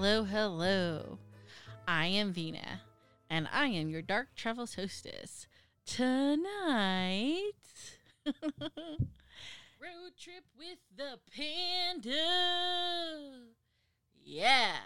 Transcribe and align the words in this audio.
Hello, 0.00 0.22
hello. 0.22 1.18
I 1.88 2.06
am 2.06 2.32
Vina, 2.32 2.82
and 3.28 3.48
I 3.52 3.66
am 3.66 3.88
your 3.88 4.00
Dark 4.00 4.28
Travels 4.36 4.76
hostess. 4.76 5.48
Tonight, 5.86 7.50
road 8.24 10.12
trip 10.16 10.44
with 10.56 10.78
the 10.96 11.18
panda. 11.34 12.20
Yeah, 14.24 14.76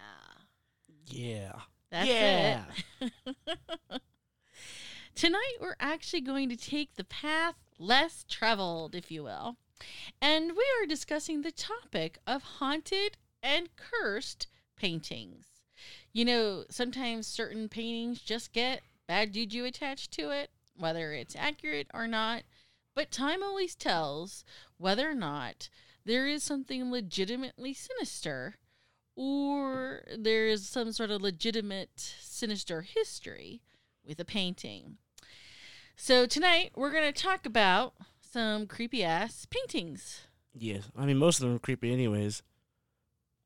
Yeah. 1.05 1.61
that's 1.91 2.09
Yeah. 2.09 2.65
it. 3.03 3.35
Tonight, 5.15 5.57
we're 5.61 5.77
actually 5.79 6.23
going 6.23 6.49
to 6.49 6.57
take 6.57 6.95
the 6.95 7.05
path 7.05 7.57
less 7.79 8.25
traveled, 8.31 8.95
if 8.95 9.11
you 9.11 9.25
will. 9.25 9.57
And 10.23 10.53
we 10.53 10.65
are 10.81 10.87
discussing 10.87 11.43
the 11.43 11.53
topic 11.53 12.17
of 12.27 12.43
haunted 12.43 13.19
and 13.43 13.69
cursed 13.77 14.47
paintings. 14.77 15.47
You 16.13 16.25
know, 16.25 16.65
sometimes 16.71 17.27
certain 17.27 17.69
paintings 17.69 18.21
just 18.21 18.53
get 18.53 18.83
bad 19.07 19.33
juju 19.33 19.65
attached 19.65 20.13
to 20.13 20.31
it, 20.31 20.51
whether 20.77 21.13
it's 21.13 21.37
accurate 21.37 21.89
or 21.93 22.07
not. 22.07 22.43
But 22.95 23.11
time 23.11 23.43
always 23.43 23.75
tells 23.75 24.45
whether 24.77 25.09
or 25.11 25.15
not 25.15 25.69
there 26.05 26.27
is 26.27 26.43
something 26.43 26.91
legitimately 26.91 27.75
sinister 27.75 28.57
or 29.15 30.05
there 30.17 30.47
is 30.47 30.69
some 30.69 30.93
sort 30.93 31.11
of 31.11 31.23
legitimate 31.23 31.91
sinister 32.21 32.83
history 32.83 33.63
with 34.05 34.19
a 34.21 34.25
painting. 34.25 34.99
So 35.97 36.27
tonight 36.27 36.73
we're 36.75 36.93
going 36.93 37.13
to 37.13 37.23
talk 37.23 37.47
about 37.47 37.95
some 38.21 38.67
creepy 38.67 39.05
ass 39.05 39.47
paintings. 39.49 40.23
Yes. 40.55 40.85
I 40.97 41.07
mean, 41.07 41.19
most 41.19 41.41
of 41.41 41.47
them 41.47 41.57
are 41.57 41.61
creepy, 41.61 41.93
anyways. 41.93 42.43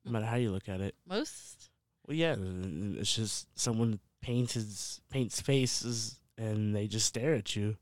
No 0.07 0.13
matter 0.13 0.27
how 0.27 0.37
you 0.37 0.51
look 0.53 0.69
at 0.69 0.81
it. 0.81 0.95
Most 1.07 1.69
Well, 2.07 2.17
yeah, 2.17 2.37
it's 2.39 3.15
just 3.15 3.49
someone 3.59 3.99
paints 4.23 4.55
his 4.55 5.01
paints 5.11 5.41
faces 5.41 6.19
and 6.39 6.75
they 6.75 6.87
just 6.87 7.07
stare 7.07 7.35
at 7.35 7.55
you. 7.57 7.77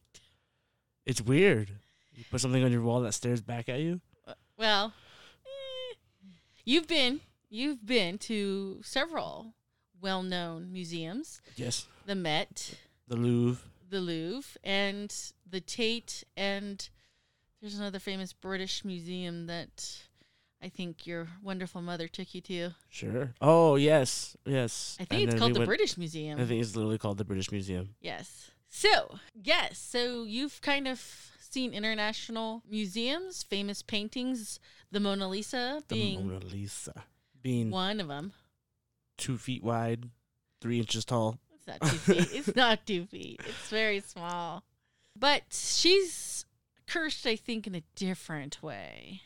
It's 1.06 1.20
weird. 1.20 1.70
You 2.16 2.24
put 2.30 2.40
something 2.40 2.62
on 2.64 2.72
your 2.72 2.80
wall 2.82 3.00
that 3.02 3.12
stares 3.12 3.40
back 3.42 3.68
at 3.68 3.80
you. 3.80 4.00
well, 4.56 4.92
eh, 5.44 5.94
you've 6.64 6.86
been 6.88 7.20
you've 7.50 7.84
been 7.84 8.18
to 8.18 8.80
several 8.82 9.54
well-known 10.00 10.72
museums, 10.72 11.40
Yes. 11.56 11.86
the 12.06 12.14
Met, 12.14 12.74
The 13.08 13.16
Louvre. 13.16 13.62
the 13.88 14.00
Louvre, 14.00 14.58
and 14.64 15.14
the 15.48 15.60
Tate, 15.60 16.24
and 16.36 16.88
there's 17.60 17.78
another 17.78 17.98
famous 17.98 18.32
British 18.32 18.84
museum 18.84 19.46
that 19.46 20.02
I 20.64 20.68
think 20.70 21.06
your 21.06 21.28
wonderful 21.42 21.82
mother 21.82 22.08
took 22.08 22.34
you 22.34 22.40
to. 22.42 22.70
Sure. 22.88 23.34
Oh 23.40 23.76
yes, 23.76 24.36
yes. 24.46 24.96
I 24.98 25.04
think 25.04 25.22
And 25.24 25.30
it's 25.32 25.38
called 25.38 25.50
we 25.50 25.54
the 25.54 25.60
went- 25.60 25.68
British 25.68 25.98
Museum. 25.98 26.40
I 26.40 26.44
think 26.46 26.62
it's 26.62 26.74
literally 26.74 26.98
called 26.98 27.18
the 27.18 27.24
British 27.24 27.52
Museum. 27.52 27.90
Yes. 28.00 28.50
So, 28.68 29.18
yes, 29.40 29.78
so 29.78 30.24
you've 30.24 30.60
kind 30.62 30.88
of 30.88 30.98
seen 31.38 31.72
international 31.74 32.62
museums, 32.68 33.42
famous 33.44 33.82
paintings, 33.82 34.58
the 34.90 34.98
Mona 34.98 35.28
Lisa 35.28 35.82
The 35.86 35.94
being 35.94 36.26
Mona 36.26 36.44
Lisa, 36.44 37.04
being 37.40 37.70
one 37.70 38.00
of 38.00 38.08
them. 38.08 38.32
two 39.16 39.36
feet 39.38 39.62
wide, 39.62 40.08
three 40.60 40.80
inches 40.80 41.04
tall. 41.04 41.38
It's 41.54 41.66
not 41.68 41.80
two 41.88 41.96
feet. 41.98 42.28
It's 42.32 42.56
not 42.64 42.86
two 42.86 43.04
feet. 43.06 43.40
It's 43.46 43.68
very 43.70 44.00
small. 44.00 44.64
But 45.16 45.42
she's 45.50 46.44
cursed, 46.88 47.26
I 47.26 47.36
think, 47.36 47.66
in 47.68 47.76
a 47.76 47.82
different 47.94 48.60
way. 48.62 49.20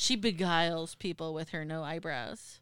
She 0.00 0.14
beguiles 0.14 0.94
people 0.94 1.34
with 1.34 1.48
her 1.50 1.64
no 1.64 1.82
eyebrows. 1.82 2.60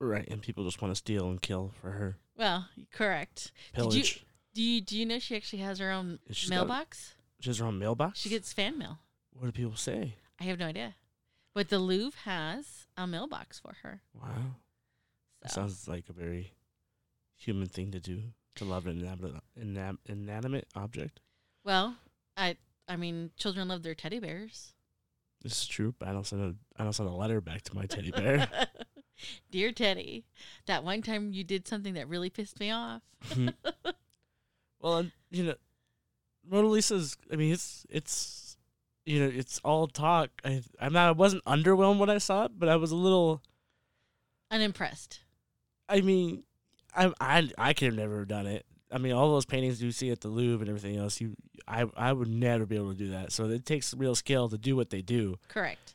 Right, 0.00 0.28
and 0.28 0.42
people 0.42 0.64
just 0.64 0.82
want 0.82 0.92
to 0.92 0.96
steal 0.96 1.30
and 1.30 1.40
kill 1.40 1.72
for 1.80 1.92
her 1.92 2.18
Well, 2.36 2.68
correct. 2.92 3.52
Did 3.74 3.84
you- 3.84 3.90
pillage. 3.90 4.26
Do 4.52 4.62
you 4.62 4.80
do 4.82 4.96
you 4.98 5.06
know 5.06 5.18
she 5.18 5.34
actually 5.34 5.60
has 5.62 5.78
her 5.78 5.90
own 5.90 6.18
She's 6.30 6.50
got- 6.50 6.56
mailbox? 6.56 7.14
She 7.40 7.48
has 7.48 7.58
her 7.58 7.64
own 7.66 7.78
mailbox. 7.78 8.20
She 8.20 8.28
gets 8.28 8.52
fan 8.52 8.76
mail. 8.78 8.98
What 9.32 9.46
do 9.46 9.52
people 9.52 9.76
say? 9.76 10.16
I 10.38 10.44
have 10.44 10.58
no 10.58 10.66
idea. 10.66 10.96
But 11.54 11.70
the 11.70 11.78
Louvre 11.78 12.20
has 12.24 12.86
a 12.98 13.06
mailbox 13.06 13.58
for 13.58 13.76
her. 13.82 14.02
Wow, 14.12 14.56
So. 15.46 15.48
sounds 15.48 15.88
like 15.88 16.08
a 16.10 16.12
very 16.12 16.52
human 17.34 17.68
thing 17.68 17.92
to 17.92 18.00
do. 18.00 18.34
To 18.56 18.64
love 18.66 18.86
an 18.86 19.00
inanimate, 19.00 19.42
inam- 19.58 19.98
inanimate 20.04 20.68
object. 20.74 21.20
Well, 21.64 21.96
I 22.36 22.58
I 22.86 22.96
mean, 22.96 23.30
children 23.38 23.68
love 23.68 23.82
their 23.82 23.94
teddy 23.94 24.18
bears. 24.20 24.73
This 25.44 25.60
is 25.60 25.66
true, 25.66 25.94
but 25.98 26.08
I 26.08 26.12
don't 26.12 26.26
send 26.26 26.42
a 26.42 26.80
I 26.80 26.84
don't 26.84 26.94
send 26.94 27.08
a 27.08 27.12
letter 27.12 27.40
back 27.42 27.62
to 27.62 27.76
my 27.76 27.84
teddy 27.84 28.10
bear. 28.10 28.48
Dear 29.50 29.70
Teddy, 29.72 30.24
that 30.66 30.82
one 30.82 31.02
time 31.02 31.32
you 31.32 31.44
did 31.44 31.68
something 31.68 31.94
that 31.94 32.08
really 32.08 32.30
pissed 32.30 32.58
me 32.58 32.70
off. 32.70 33.02
Mm-hmm. 33.28 33.50
well, 34.80 34.96
and, 34.96 35.12
you 35.30 35.44
know, 35.44 35.54
Mona 36.48 36.66
Lisa's. 36.66 37.16
I 37.30 37.36
mean, 37.36 37.52
it's 37.52 37.84
it's 37.90 38.56
you 39.04 39.20
know, 39.20 39.30
it's 39.32 39.60
all 39.62 39.86
talk. 39.86 40.30
I 40.44 40.62
I'm 40.80 40.94
not. 40.94 41.08
I 41.08 41.12
wasn't 41.12 41.44
underwhelmed 41.44 41.98
when 41.98 42.10
I 42.10 42.18
saw 42.18 42.46
it, 42.46 42.52
but 42.58 42.70
I 42.70 42.76
was 42.76 42.90
a 42.90 42.96
little. 42.96 43.42
Unimpressed. 44.50 45.20
I 45.90 46.00
mean, 46.00 46.44
I 46.96 47.12
I 47.20 47.50
I 47.58 47.72
could 47.74 47.88
have 47.88 47.96
never 47.96 48.24
done 48.24 48.46
it. 48.46 48.64
I 48.94 48.98
mean, 48.98 49.12
all 49.12 49.32
those 49.32 49.44
paintings 49.44 49.82
you 49.82 49.90
see 49.90 50.10
at 50.10 50.20
the 50.20 50.28
Louvre 50.28 50.62
and 50.62 50.68
everything 50.68 50.96
else, 50.96 51.20
you 51.20 51.36
I 51.66 51.84
I 51.96 52.12
would 52.12 52.28
never 52.28 52.64
be 52.64 52.76
able 52.76 52.92
to 52.92 52.98
do 52.98 53.10
that. 53.10 53.32
So 53.32 53.46
it 53.46 53.66
takes 53.66 53.92
real 53.92 54.14
skill 54.14 54.48
to 54.48 54.56
do 54.56 54.76
what 54.76 54.90
they 54.90 55.02
do. 55.02 55.38
Correct. 55.48 55.94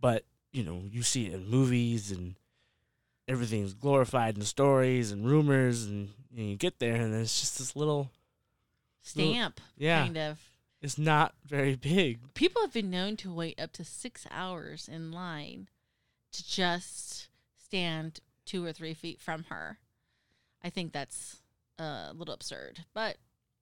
But 0.00 0.24
you 0.52 0.64
know, 0.64 0.82
you 0.90 1.02
see 1.02 1.26
it 1.26 1.34
in 1.34 1.48
movies 1.48 2.10
and 2.10 2.36
everything's 3.28 3.74
glorified 3.74 4.36
in 4.36 4.44
stories 4.44 5.12
and 5.12 5.26
rumors, 5.26 5.84
and, 5.84 6.10
and 6.36 6.50
you 6.50 6.56
get 6.56 6.78
there 6.78 6.96
and 6.96 7.14
it's 7.14 7.40
just 7.40 7.58
this 7.58 7.76
little 7.76 8.10
Stamp, 9.02 9.60
yeah. 9.76 10.02
kind 10.02 10.16
of. 10.16 10.40
It's 10.80 10.98
not 10.98 11.34
very 11.46 11.76
big. 11.76 12.20
People 12.34 12.62
have 12.62 12.72
been 12.72 12.90
known 12.90 13.16
to 13.18 13.32
wait 13.32 13.60
up 13.60 13.72
to 13.72 13.84
six 13.84 14.26
hours 14.30 14.88
in 14.88 15.12
line 15.12 15.68
to 16.32 16.46
just 16.46 17.28
stand 17.62 18.20
two 18.46 18.64
or 18.64 18.72
three 18.72 18.94
feet 18.94 19.20
from 19.20 19.44
her. 19.44 19.78
I 20.62 20.70
think 20.70 20.92
that's 20.92 21.40
Uh, 21.78 22.08
a 22.10 22.14
little 22.14 22.34
absurd, 22.34 22.84
but 22.94 23.16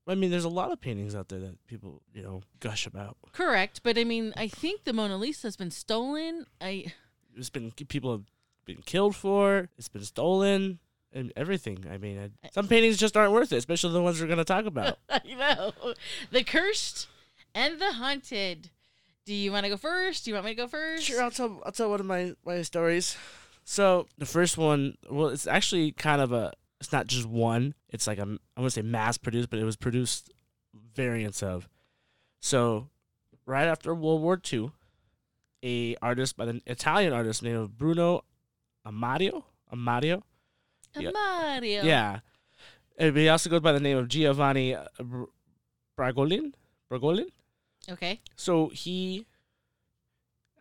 I 0.06 0.14
mean, 0.14 0.30
there's 0.30 0.44
a 0.44 0.50
lot 0.50 0.72
of 0.72 0.80
paintings 0.80 1.14
out 1.14 1.28
there 1.28 1.40
that 1.40 1.66
people 1.66 2.02
you 2.12 2.22
know 2.22 2.42
gush 2.60 2.86
about. 2.86 3.16
correct. 3.32 3.80
But 3.82 3.96
I 3.98 4.04
mean, 4.04 4.32
I 4.36 4.48
think 4.48 4.84
the 4.84 4.92
Mona 4.92 5.16
Lisa 5.16 5.46
has 5.46 5.56
been 5.56 5.70
stolen. 5.70 6.46
I 6.60 6.92
It's 7.36 7.50
been 7.50 7.70
people 7.70 8.12
have 8.12 8.24
been 8.64 8.82
killed 8.84 9.16
for. 9.16 9.68
It's 9.78 9.88
been 9.88 10.04
stolen. 10.04 10.78
And 11.14 11.30
everything. 11.36 11.84
I 11.90 11.98
mean, 11.98 12.18
I, 12.42 12.48
some 12.52 12.68
paintings 12.68 12.96
just 12.96 13.18
aren't 13.18 13.32
worth 13.32 13.52
it, 13.52 13.56
especially 13.56 13.92
the 13.92 14.00
ones 14.00 14.18
we're 14.18 14.28
going 14.28 14.38
to 14.38 14.44
talk 14.44 14.64
about. 14.64 14.96
I 15.10 15.20
know 15.26 15.92
the 16.30 16.42
cursed 16.42 17.06
and 17.54 17.78
the 17.78 17.92
haunted. 17.92 18.70
Do 19.26 19.34
you 19.34 19.52
want 19.52 19.64
to 19.64 19.70
go 19.70 19.76
first? 19.76 20.24
Do 20.24 20.30
you 20.30 20.34
want 20.34 20.46
me 20.46 20.52
to 20.52 20.56
go 20.56 20.66
first? 20.66 21.04
Sure, 21.04 21.22
I'll 21.22 21.30
tell. 21.30 21.60
I'll 21.66 21.72
tell 21.72 21.90
one 21.90 22.00
of 22.00 22.06
my 22.06 22.32
my 22.46 22.62
stories. 22.62 23.16
So 23.64 24.06
the 24.16 24.24
first 24.24 24.56
one, 24.56 24.96
well, 25.10 25.28
it's 25.28 25.46
actually 25.46 25.92
kind 25.92 26.22
of 26.22 26.32
a. 26.32 26.52
It's 26.80 26.92
not 26.92 27.06
just 27.08 27.26
one. 27.26 27.74
It's 27.92 28.06
like 28.06 28.18
a. 28.18 28.22
I 28.22 28.60
want 28.60 28.70
to 28.72 28.80
say 28.80 28.82
mass 28.82 29.18
produced, 29.18 29.50
but 29.50 29.58
it 29.58 29.64
was 29.64 29.76
produced 29.76 30.32
variants 30.94 31.42
of. 31.42 31.68
So, 32.40 32.88
right 33.46 33.66
after 33.66 33.94
World 33.94 34.22
War 34.22 34.40
II, 34.50 34.72
a 35.62 35.94
artist 36.02 36.36
by 36.36 36.46
the 36.46 36.60
Italian 36.66 37.12
artist 37.12 37.42
named 37.42 37.76
Bruno 37.76 38.24
Amadio. 38.86 39.44
Amadio. 39.72 40.22
A 40.96 41.00
Yeah. 41.84 42.20
And 42.98 43.16
he 43.16 43.28
also 43.28 43.48
goes 43.48 43.60
by 43.60 43.72
the 43.72 43.80
name 43.80 43.98
of 43.98 44.08
Giovanni 44.08 44.76
Bragolin. 45.98 46.52
Bragolin. 46.90 47.28
Okay. 47.90 48.20
So 48.36 48.68
he, 48.68 49.26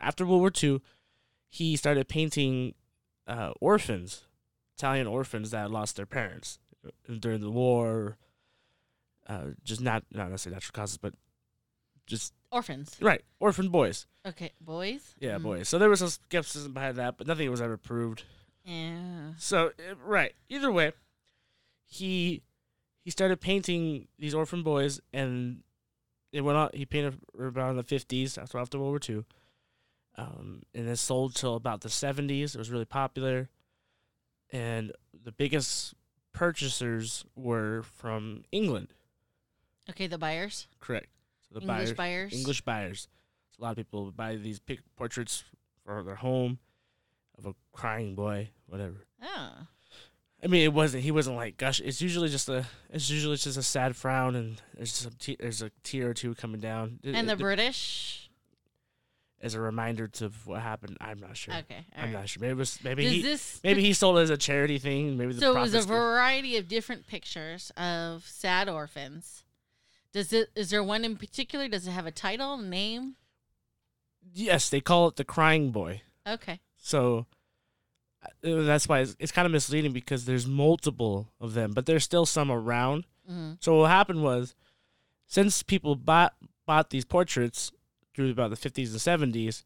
after 0.00 0.24
World 0.26 0.40
War 0.40 0.52
II, 0.62 0.80
he 1.48 1.76
started 1.76 2.08
painting 2.08 2.74
uh, 3.26 3.52
orphans, 3.60 4.24
Italian 4.76 5.06
orphans 5.06 5.50
that 5.50 5.70
lost 5.70 5.96
their 5.96 6.06
parents 6.06 6.58
during 7.20 7.40
the 7.40 7.50
war. 7.50 8.16
Uh, 9.26 9.48
just 9.64 9.80
not 9.80 10.02
not 10.12 10.30
necessarily 10.30 10.56
natural 10.56 10.72
causes, 10.72 10.96
but 10.98 11.14
just 12.06 12.34
Orphans. 12.50 12.96
right 13.00 13.22
orphan 13.38 13.68
boys. 13.68 14.06
Okay, 14.26 14.50
boys. 14.60 15.14
Yeah, 15.20 15.38
Mm. 15.38 15.42
boys. 15.44 15.68
So 15.68 15.78
there 15.78 15.88
was 15.88 16.00
some 16.00 16.08
skepticism 16.08 16.72
behind 16.74 16.96
that, 16.96 17.16
but 17.18 17.26
nothing 17.26 17.48
was 17.50 17.60
ever 17.62 17.76
proved. 17.76 18.24
Yeah. 18.64 19.32
So 19.38 19.68
uh, 19.78 19.94
right, 20.04 20.34
either 20.48 20.70
way, 20.72 20.92
he 21.86 22.42
he 23.04 23.10
started 23.10 23.40
painting 23.40 24.08
these 24.18 24.34
orphan 24.34 24.62
boys, 24.64 25.00
and 25.12 25.62
it 26.32 26.40
went 26.40 26.58
on. 26.58 26.70
He 26.74 26.84
painted 26.84 27.18
around 27.38 27.76
the 27.76 27.82
fifties, 27.84 28.36
after 28.38 28.58
after 28.58 28.78
World 28.78 28.90
War 28.90 28.98
Two, 28.98 29.24
um, 30.16 30.62
and 30.74 30.88
it 30.88 30.96
sold 30.96 31.34
till 31.36 31.54
about 31.54 31.80
the 31.82 31.88
seventies. 31.90 32.54
It 32.56 32.58
was 32.58 32.70
really 32.70 32.84
popular, 32.84 33.48
and 34.50 34.92
the 35.24 35.32
biggest 35.32 35.94
purchasers 36.32 37.24
were 37.36 37.82
from 37.82 38.44
England. 38.52 38.94
Okay, 39.90 40.06
the 40.06 40.18
buyers. 40.18 40.66
Correct. 40.80 41.08
So 41.48 41.54
the 41.58 41.60
English 41.62 41.76
buyers, 41.78 41.92
buyers. 41.94 42.32
English 42.32 42.60
buyers. 42.62 43.08
So 43.50 43.60
a 43.60 43.64
lot 43.64 43.70
of 43.72 43.76
people 43.76 44.10
buy 44.12 44.36
these 44.36 44.58
pic- 44.60 44.80
portraits 44.96 45.44
for 45.84 46.02
their 46.02 46.14
home 46.16 46.58
of 47.36 47.46
a 47.46 47.54
crying 47.72 48.14
boy, 48.14 48.50
whatever. 48.66 49.06
Oh. 49.22 49.50
I 50.44 50.48
mean, 50.48 50.62
it 50.62 50.72
wasn't. 50.72 51.04
He 51.04 51.10
wasn't 51.12 51.36
like 51.36 51.56
gush. 51.56 51.80
It's 51.80 52.00
usually 52.02 52.28
just 52.28 52.48
a. 52.48 52.64
It's 52.90 53.08
usually 53.10 53.36
just 53.36 53.56
a 53.56 53.62
sad 53.62 53.94
frown, 53.94 54.34
and 54.34 54.60
there's 54.74 54.92
some. 54.92 55.12
Te- 55.18 55.36
there's 55.38 55.62
a 55.62 55.70
tear 55.84 56.10
or 56.10 56.14
two 56.14 56.34
coming 56.34 56.60
down. 56.60 56.98
It- 57.04 57.14
And 57.14 57.28
the 57.28 57.34
it- 57.34 57.38
British. 57.38 58.21
As 59.42 59.54
a 59.54 59.60
reminder 59.60 60.06
to 60.06 60.30
what 60.44 60.62
happened. 60.62 60.96
I'm 61.00 61.18
not 61.18 61.36
sure. 61.36 61.54
Okay. 61.54 61.84
I'm 61.96 62.04
right. 62.04 62.12
not 62.12 62.28
sure. 62.28 62.40
Maybe 62.40 62.52
it 62.52 62.56
was. 62.56 62.78
Maybe 62.84 63.02
Does 63.04 63.12
he. 63.12 63.22
this 63.22 63.60
Maybe 63.64 63.82
he 63.82 63.92
sold 63.92 64.18
it 64.18 64.22
as 64.22 64.30
a 64.30 64.36
charity 64.36 64.78
thing. 64.78 65.16
Maybe 65.16 65.32
the 65.32 65.40
so 65.40 65.56
it 65.56 65.60
was 65.60 65.74
a 65.74 65.80
did- 65.80 65.88
variety 65.88 66.56
of 66.56 66.68
different 66.68 67.06
pictures 67.06 67.72
of 67.76 68.24
sad 68.26 68.68
orphans. 68.68 69.44
Does 70.12 70.32
it? 70.32 70.50
Is 70.54 70.70
there 70.70 70.82
one 70.82 71.04
in 71.04 71.16
particular? 71.16 71.68
Does 71.68 71.86
it 71.86 71.90
have 71.90 72.06
a 72.06 72.10
title, 72.12 72.56
name? 72.56 73.16
Yes, 74.32 74.70
they 74.70 74.80
call 74.80 75.08
it 75.08 75.16
the 75.16 75.24
crying 75.24 75.70
boy. 75.72 76.02
Okay. 76.26 76.60
So 76.76 77.26
uh, 78.24 78.28
that's 78.62 78.88
why 78.88 79.00
it's, 79.00 79.16
it's 79.18 79.32
kind 79.32 79.46
of 79.46 79.52
misleading 79.52 79.92
because 79.92 80.24
there's 80.24 80.46
multiple 80.46 81.32
of 81.40 81.54
them, 81.54 81.72
but 81.72 81.86
there's 81.86 82.04
still 82.04 82.26
some 82.26 82.50
around. 82.50 83.04
hmm 83.26 83.54
So 83.60 83.80
what 83.80 83.90
happened 83.90 84.22
was, 84.22 84.54
since 85.26 85.62
people 85.62 85.96
bought 85.96 86.34
bought 86.66 86.90
these 86.90 87.04
portraits 87.04 87.72
through 88.14 88.30
about 88.30 88.50
the 88.50 88.56
50s 88.56 88.90
and 88.92 89.32
70s, 89.34 89.62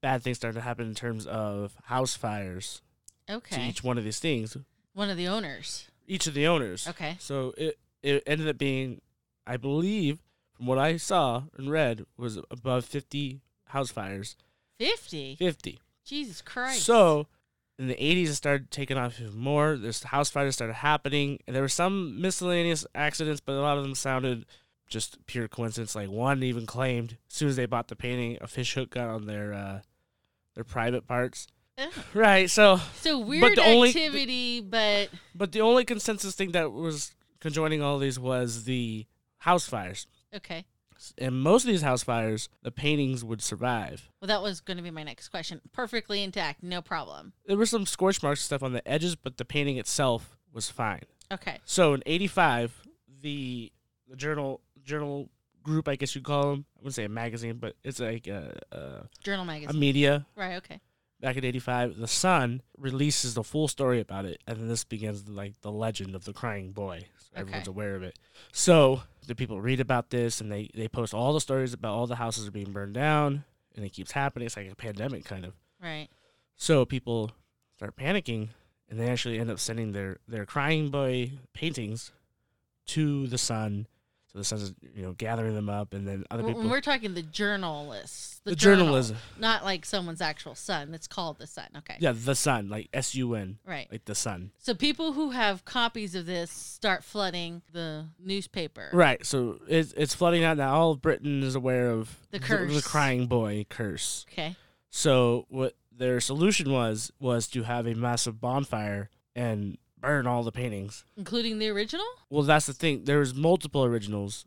bad 0.00 0.22
things 0.22 0.36
started 0.36 0.56
to 0.58 0.62
happen 0.64 0.86
in 0.86 0.94
terms 0.94 1.26
of 1.26 1.76
house 1.84 2.14
fires 2.16 2.82
Okay. 3.30 3.56
to 3.56 3.62
each 3.62 3.84
one 3.84 3.98
of 3.98 4.04
these 4.04 4.18
things, 4.18 4.56
One 4.94 5.10
of 5.10 5.16
the 5.16 5.28
owners. 5.28 5.88
each 6.06 6.26
of 6.26 6.34
the 6.34 6.46
owners. 6.46 6.88
Okay. 6.88 7.16
So 7.18 7.54
it 7.56 7.78
it 8.02 8.22
ended 8.26 8.48
up 8.48 8.58
being, 8.58 9.00
I 9.46 9.56
believe, 9.56 10.18
from 10.56 10.66
what 10.66 10.76
I 10.78 10.96
saw 10.96 11.44
and 11.56 11.70
read, 11.70 12.04
was 12.16 12.36
above 12.50 12.84
50 12.84 13.40
house 13.66 13.92
fires. 13.92 14.34
Fifty. 14.76 15.36
50. 15.36 15.78
Jesus 16.04 16.42
Christ. 16.42 16.82
So 16.82 17.28
in 17.78 17.86
the 17.86 17.94
80s, 17.94 18.28
it 18.30 18.34
started 18.34 18.70
taking 18.72 18.96
off 18.98 19.20
even 19.20 19.38
more. 19.38 19.76
There's 19.76 20.02
house 20.02 20.30
fires 20.30 20.54
started 20.56 20.74
happening, 20.74 21.38
and 21.46 21.54
there 21.54 21.62
were 21.62 21.68
some 21.68 22.20
miscellaneous 22.20 22.84
accidents, 22.92 23.40
but 23.40 23.52
a 23.52 23.60
lot 23.60 23.78
of 23.78 23.84
them 23.84 23.94
sounded 23.94 24.46
just 24.92 25.24
pure 25.26 25.48
coincidence. 25.48 25.94
Like 25.94 26.08
one 26.10 26.42
even 26.42 26.66
claimed, 26.66 27.18
as 27.30 27.34
soon 27.36 27.48
as 27.48 27.56
they 27.56 27.66
bought 27.66 27.88
the 27.88 27.96
painting, 27.96 28.38
a 28.40 28.46
fish 28.46 28.74
hook 28.74 28.90
got 28.90 29.08
on 29.08 29.26
their 29.26 29.52
uh, 29.52 29.80
their 30.54 30.64
private 30.64 31.06
parts. 31.06 31.46
Right. 32.14 32.48
So, 32.48 32.78
So 32.96 33.18
weird 33.18 33.56
the 33.56 33.64
only- 33.64 33.88
activity, 33.88 34.60
but 34.60 35.08
but 35.34 35.50
the 35.52 35.62
only 35.62 35.84
consensus 35.84 36.34
thing 36.34 36.52
that 36.52 36.70
was 36.72 37.14
conjoining 37.40 37.82
all 37.82 37.98
these 37.98 38.18
was 38.20 38.64
the 38.64 39.06
house 39.38 39.66
fires. 39.68 40.06
okay. 40.36 40.64
And 41.18 41.42
most 41.42 41.64
of 41.64 41.68
these 41.72 41.82
house 41.82 42.04
fires, 42.04 42.48
the 42.62 42.70
paintings 42.70 43.24
would 43.24 43.42
survive. 43.42 44.08
Well, 44.20 44.28
that 44.28 44.40
was 44.40 44.60
going 44.60 44.76
to 44.76 44.84
be 44.84 44.92
my 44.92 45.02
next 45.02 45.30
question. 45.30 45.60
Perfectly 45.72 46.22
intact, 46.22 46.62
no 46.62 46.80
problem. 46.80 47.32
There 47.44 47.56
were 47.56 47.66
some 47.66 47.86
scorch 47.86 48.22
marks 48.22 48.42
stuff 48.42 48.62
on 48.62 48.72
the 48.72 48.86
edges, 48.86 49.16
but 49.16 49.36
the 49.36 49.44
painting 49.44 49.78
itself 49.78 50.36
was 50.52 50.70
fine. 50.70 51.02
Okay. 51.32 51.58
So 51.64 51.94
in 51.94 52.02
'85, 52.06 52.82
the 53.22 53.72
the 54.08 54.14
journal 54.14 54.60
journal 54.84 55.30
group, 55.62 55.88
I 55.88 55.96
guess 55.96 56.14
you'd 56.14 56.24
call 56.24 56.50
them. 56.50 56.64
I 56.76 56.78
wouldn't 56.80 56.94
say 56.94 57.04
a 57.04 57.08
magazine, 57.08 57.56
but 57.56 57.76
it's 57.84 58.00
like 58.00 58.26
a, 58.26 58.58
a, 58.72 59.08
Journal 59.22 59.44
magazine, 59.44 59.76
a 59.76 59.78
media. 59.78 60.26
right. 60.36 60.56
Okay. 60.56 60.80
Back 61.20 61.36
in 61.36 61.44
'85, 61.44 61.98
the 61.98 62.08
Sun 62.08 62.62
releases 62.76 63.34
the 63.34 63.44
full 63.44 63.68
story 63.68 64.00
about 64.00 64.24
it, 64.24 64.42
and 64.46 64.58
then 64.58 64.66
this 64.66 64.82
begins 64.82 65.28
like 65.28 65.60
the 65.60 65.70
legend 65.70 66.16
of 66.16 66.24
the 66.24 66.32
crying 66.32 66.72
boy. 66.72 67.06
So 67.18 67.28
everyone's 67.36 67.68
aware 67.68 67.94
of 67.94 68.02
it. 68.02 68.18
So 68.50 69.02
the 69.28 69.36
people 69.36 69.60
read 69.60 69.78
about 69.78 70.10
this, 70.10 70.40
and 70.40 70.50
they 70.50 70.68
they 70.74 70.88
post 70.88 71.14
all 71.14 71.32
the 71.32 71.40
stories 71.40 71.72
about 71.72 71.94
all 71.94 72.08
the 72.08 72.16
houses 72.16 72.48
are 72.48 72.50
being 72.50 72.72
burned 72.72 72.94
down, 72.94 73.44
and 73.76 73.84
it 73.84 73.90
keeps 73.90 74.10
happening. 74.10 74.46
It's 74.46 74.56
like 74.56 74.70
a 74.70 74.74
pandemic 74.74 75.24
kind 75.24 75.44
of. 75.44 75.52
Right. 75.80 76.08
So 76.56 76.84
people 76.84 77.30
start 77.76 77.94
panicking, 77.96 78.48
and 78.88 78.98
they 78.98 79.08
actually 79.08 79.38
end 79.38 79.50
up 79.50 79.60
sending 79.60 79.92
their 79.92 80.18
their 80.26 80.44
crying 80.44 80.90
boy 80.90 81.32
paintings 81.52 82.10
to 82.86 83.28
the 83.28 83.38
sun. 83.38 83.86
So 84.32 84.38
the 84.38 84.44
sun's 84.44 84.72
you 84.94 85.02
know 85.02 85.12
gathering 85.12 85.54
them 85.54 85.68
up, 85.68 85.92
and 85.92 86.08
then 86.08 86.24
other 86.30 86.42
When 86.42 86.54
people. 86.54 86.70
we're 86.70 86.80
talking 86.80 87.12
the 87.12 87.22
journalists, 87.22 88.40
the, 88.44 88.50
the 88.50 88.56
journal, 88.56 88.86
journalism, 88.86 89.16
not 89.38 89.62
like 89.64 89.84
someone's 89.84 90.22
actual 90.22 90.54
son. 90.54 90.94
It's 90.94 91.06
called 91.06 91.38
the 91.38 91.46
Sun. 91.46 91.66
Okay. 91.78 91.96
yeah, 92.00 92.12
the 92.12 92.34
sun, 92.34 92.68
like 92.70 92.88
S 92.94 93.14
U 93.14 93.34
N, 93.34 93.58
Right. 93.66 93.88
like 93.92 94.06
the 94.06 94.14
sun. 94.14 94.50
So 94.58 94.72
people 94.74 95.12
who 95.12 95.30
have 95.32 95.64
copies 95.66 96.14
of 96.14 96.24
this 96.26 96.50
start 96.50 97.04
flooding 97.04 97.60
the 97.72 98.06
newspaper. 98.18 98.88
Right. 98.92 99.24
So 99.26 99.58
it's 99.68 99.92
it's 99.98 100.14
flooding 100.14 100.44
out 100.44 100.56
now. 100.56 100.74
All 100.74 100.92
of 100.92 101.02
Britain 101.02 101.42
is 101.42 101.54
aware 101.54 101.90
of 101.90 102.18
The 102.30 102.38
curse, 102.38 102.68
the, 102.70 102.80
curse. 102.80 102.86
crying 102.86 103.26
boy 103.26 103.66
curse. 103.68 104.24
Okay. 104.32 104.56
So 104.88 105.44
what 105.50 105.74
their 105.94 106.20
solution 106.20 106.72
was 106.72 107.12
was 107.20 107.48
to 107.48 107.64
have 107.64 107.86
a 107.86 107.94
massive 107.94 108.40
bonfire 108.40 109.10
and 109.36 109.76
burn 110.02 110.26
all 110.26 110.42
the 110.42 110.52
paintings. 110.52 111.04
Including 111.16 111.58
the 111.58 111.68
original 111.70 112.04
Well, 112.28 112.42
that's 112.42 112.66
the 112.66 112.74
thing. 112.74 113.04
There's 113.04 113.34
multiple 113.34 113.84
originals. 113.84 114.44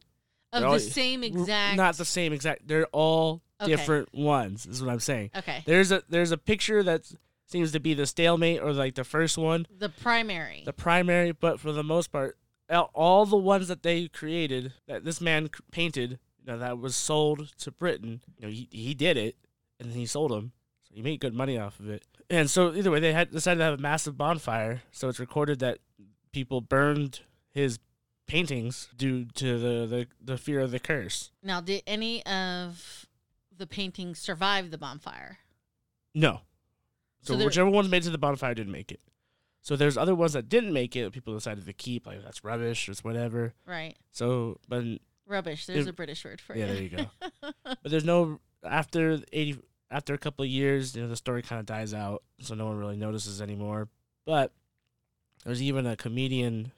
of 0.53 0.61
They're 0.61 0.69
the 0.69 0.73
all- 0.73 0.79
same 0.79 1.23
exact. 1.23 1.75
Not 1.77 1.97
the 1.97 2.05
same 2.05 2.31
exact. 2.33 2.67
They're 2.67 2.85
all 2.87 3.41
Okay. 3.61 3.71
different 3.71 4.13
ones. 4.13 4.65
Is 4.67 4.81
what 4.83 4.91
I'm 4.91 4.99
saying. 4.99 5.31
okay. 5.35 5.63
There's 5.65 5.91
a 5.91 6.03
there's 6.09 6.31
a 6.31 6.37
picture 6.37 6.83
that 6.83 7.11
seems 7.47 7.71
to 7.71 7.79
be 7.79 7.93
the 7.93 8.05
stalemate 8.05 8.61
or 8.61 8.73
like 8.73 8.95
the 8.95 9.03
first 9.03 9.37
one, 9.37 9.65
The 9.75 9.89
primary. 9.89 10.61
the 10.65 10.73
primary. 10.73 11.31
But 11.31 11.59
for 11.59 11.71
the 11.71 11.83
most 11.83 12.11
part, 12.11 12.37
all- 12.69 12.91
all 12.93 13.25
the 13.25 13.37
ones 13.37 13.67
that 13.69 13.81
they 13.83 14.07
created 14.07 14.73
that 14.87 15.03
this 15.05 15.21
man 15.21 15.49
painted, 15.71 16.19
you 16.39 16.45
know, 16.47 16.57
that 16.57 16.79
was 16.79 16.95
sold 16.95 17.53
to 17.59 17.71
Britain. 17.71 18.21
You 18.37 18.45
know, 18.47 18.51
he 18.51 18.67
he 18.71 18.93
did 18.93 19.15
it, 19.17 19.35
and 19.79 19.89
then 19.91 19.97
he 19.97 20.05
sold 20.05 20.31
them. 20.31 20.51
So 20.95 20.99
he 20.99 21.03
made 21.03 21.19
good 21.19 21.33
money 21.33 21.57
off 21.57 21.79
of 21.81 21.89
it. 21.89 22.03
And 22.29 22.49
so 22.49 22.73
either 22.73 22.89
way, 22.89 22.99
they 23.01 23.11
had 23.13 23.31
decided 23.31 23.57
to 23.59 23.65
have 23.65 23.79
a 23.79 23.81
massive 23.81 24.17
bonfire. 24.17 24.81
So 24.91 25.09
it's 25.09 25.19
recorded 25.19 25.59
that 25.59 25.79
people 26.31 26.61
burned 26.61 27.19
his 27.51 27.79
paintings 28.27 28.87
due 28.95 29.25
to 29.35 29.59
the, 29.59 29.85
the, 29.85 30.07
the 30.23 30.37
fear 30.37 30.61
of 30.61 30.71
the 30.71 30.79
curse. 30.79 31.31
now, 31.43 31.59
did 31.61 31.83
any 31.85 32.25
of 32.25 33.05
the 33.55 33.67
paintings 33.67 34.19
survive 34.19 34.71
the 34.71 34.77
bonfire? 34.77 35.39
No. 36.13 36.41
So 37.21 37.37
So, 37.37 37.45
whichever 37.45 37.69
ones 37.69 37.89
made 37.89 37.97
it 38.03 38.05
to 38.05 38.09
the 38.11 38.17
bonfire 38.17 38.53
didn't 38.53 38.71
make 38.71 38.91
it. 38.91 39.01
So 39.61 39.75
there's 39.75 39.97
other 39.97 40.15
ones 40.15 40.33
that 40.33 40.47
didn't 40.47 40.71
make 40.73 40.95
it. 40.95 41.11
People 41.11 41.33
decided 41.33 41.65
to 41.65 41.73
keep 41.73 42.05
like 42.07 42.23
that's 42.23 42.43
rubbish. 42.43 42.87
It's 42.87 43.03
whatever. 43.03 43.53
Right. 43.65 43.95
So, 44.11 44.59
but 44.69 44.83
Rubbish. 45.27 45.65
There's 45.65 45.87
It- 45.87 45.89
a 45.89 45.93
British 45.93 46.23
word 46.23 46.39
for 46.39 46.55
yeah, 46.55 46.65
it. 46.65 46.73
there 46.73 46.83
you 46.83 46.89
go. 46.89 47.05
but 47.63 47.77
there's 47.83 48.05
no 48.05 48.39
after 48.63 49.19
eighty 49.33 49.57
after 49.91 50.13
a 50.13 50.17
couple 50.17 50.43
of 50.43 50.49
years, 50.49 50.95
you 50.95 51.01
know, 51.01 51.07
the 51.07 51.15
story 51.15 51.41
kind 51.41 51.59
of 51.59 51.65
dies 51.65 51.93
out, 51.93 52.23
so 52.39 52.55
no 52.55 52.65
one 52.65 52.77
really 52.77 52.95
notices 52.97 53.41
anymore. 53.41 53.87
But 54.25 54.51
there's 55.43 55.61
even 55.61 55.85
a 55.85 55.95
comedian. 55.95 56.71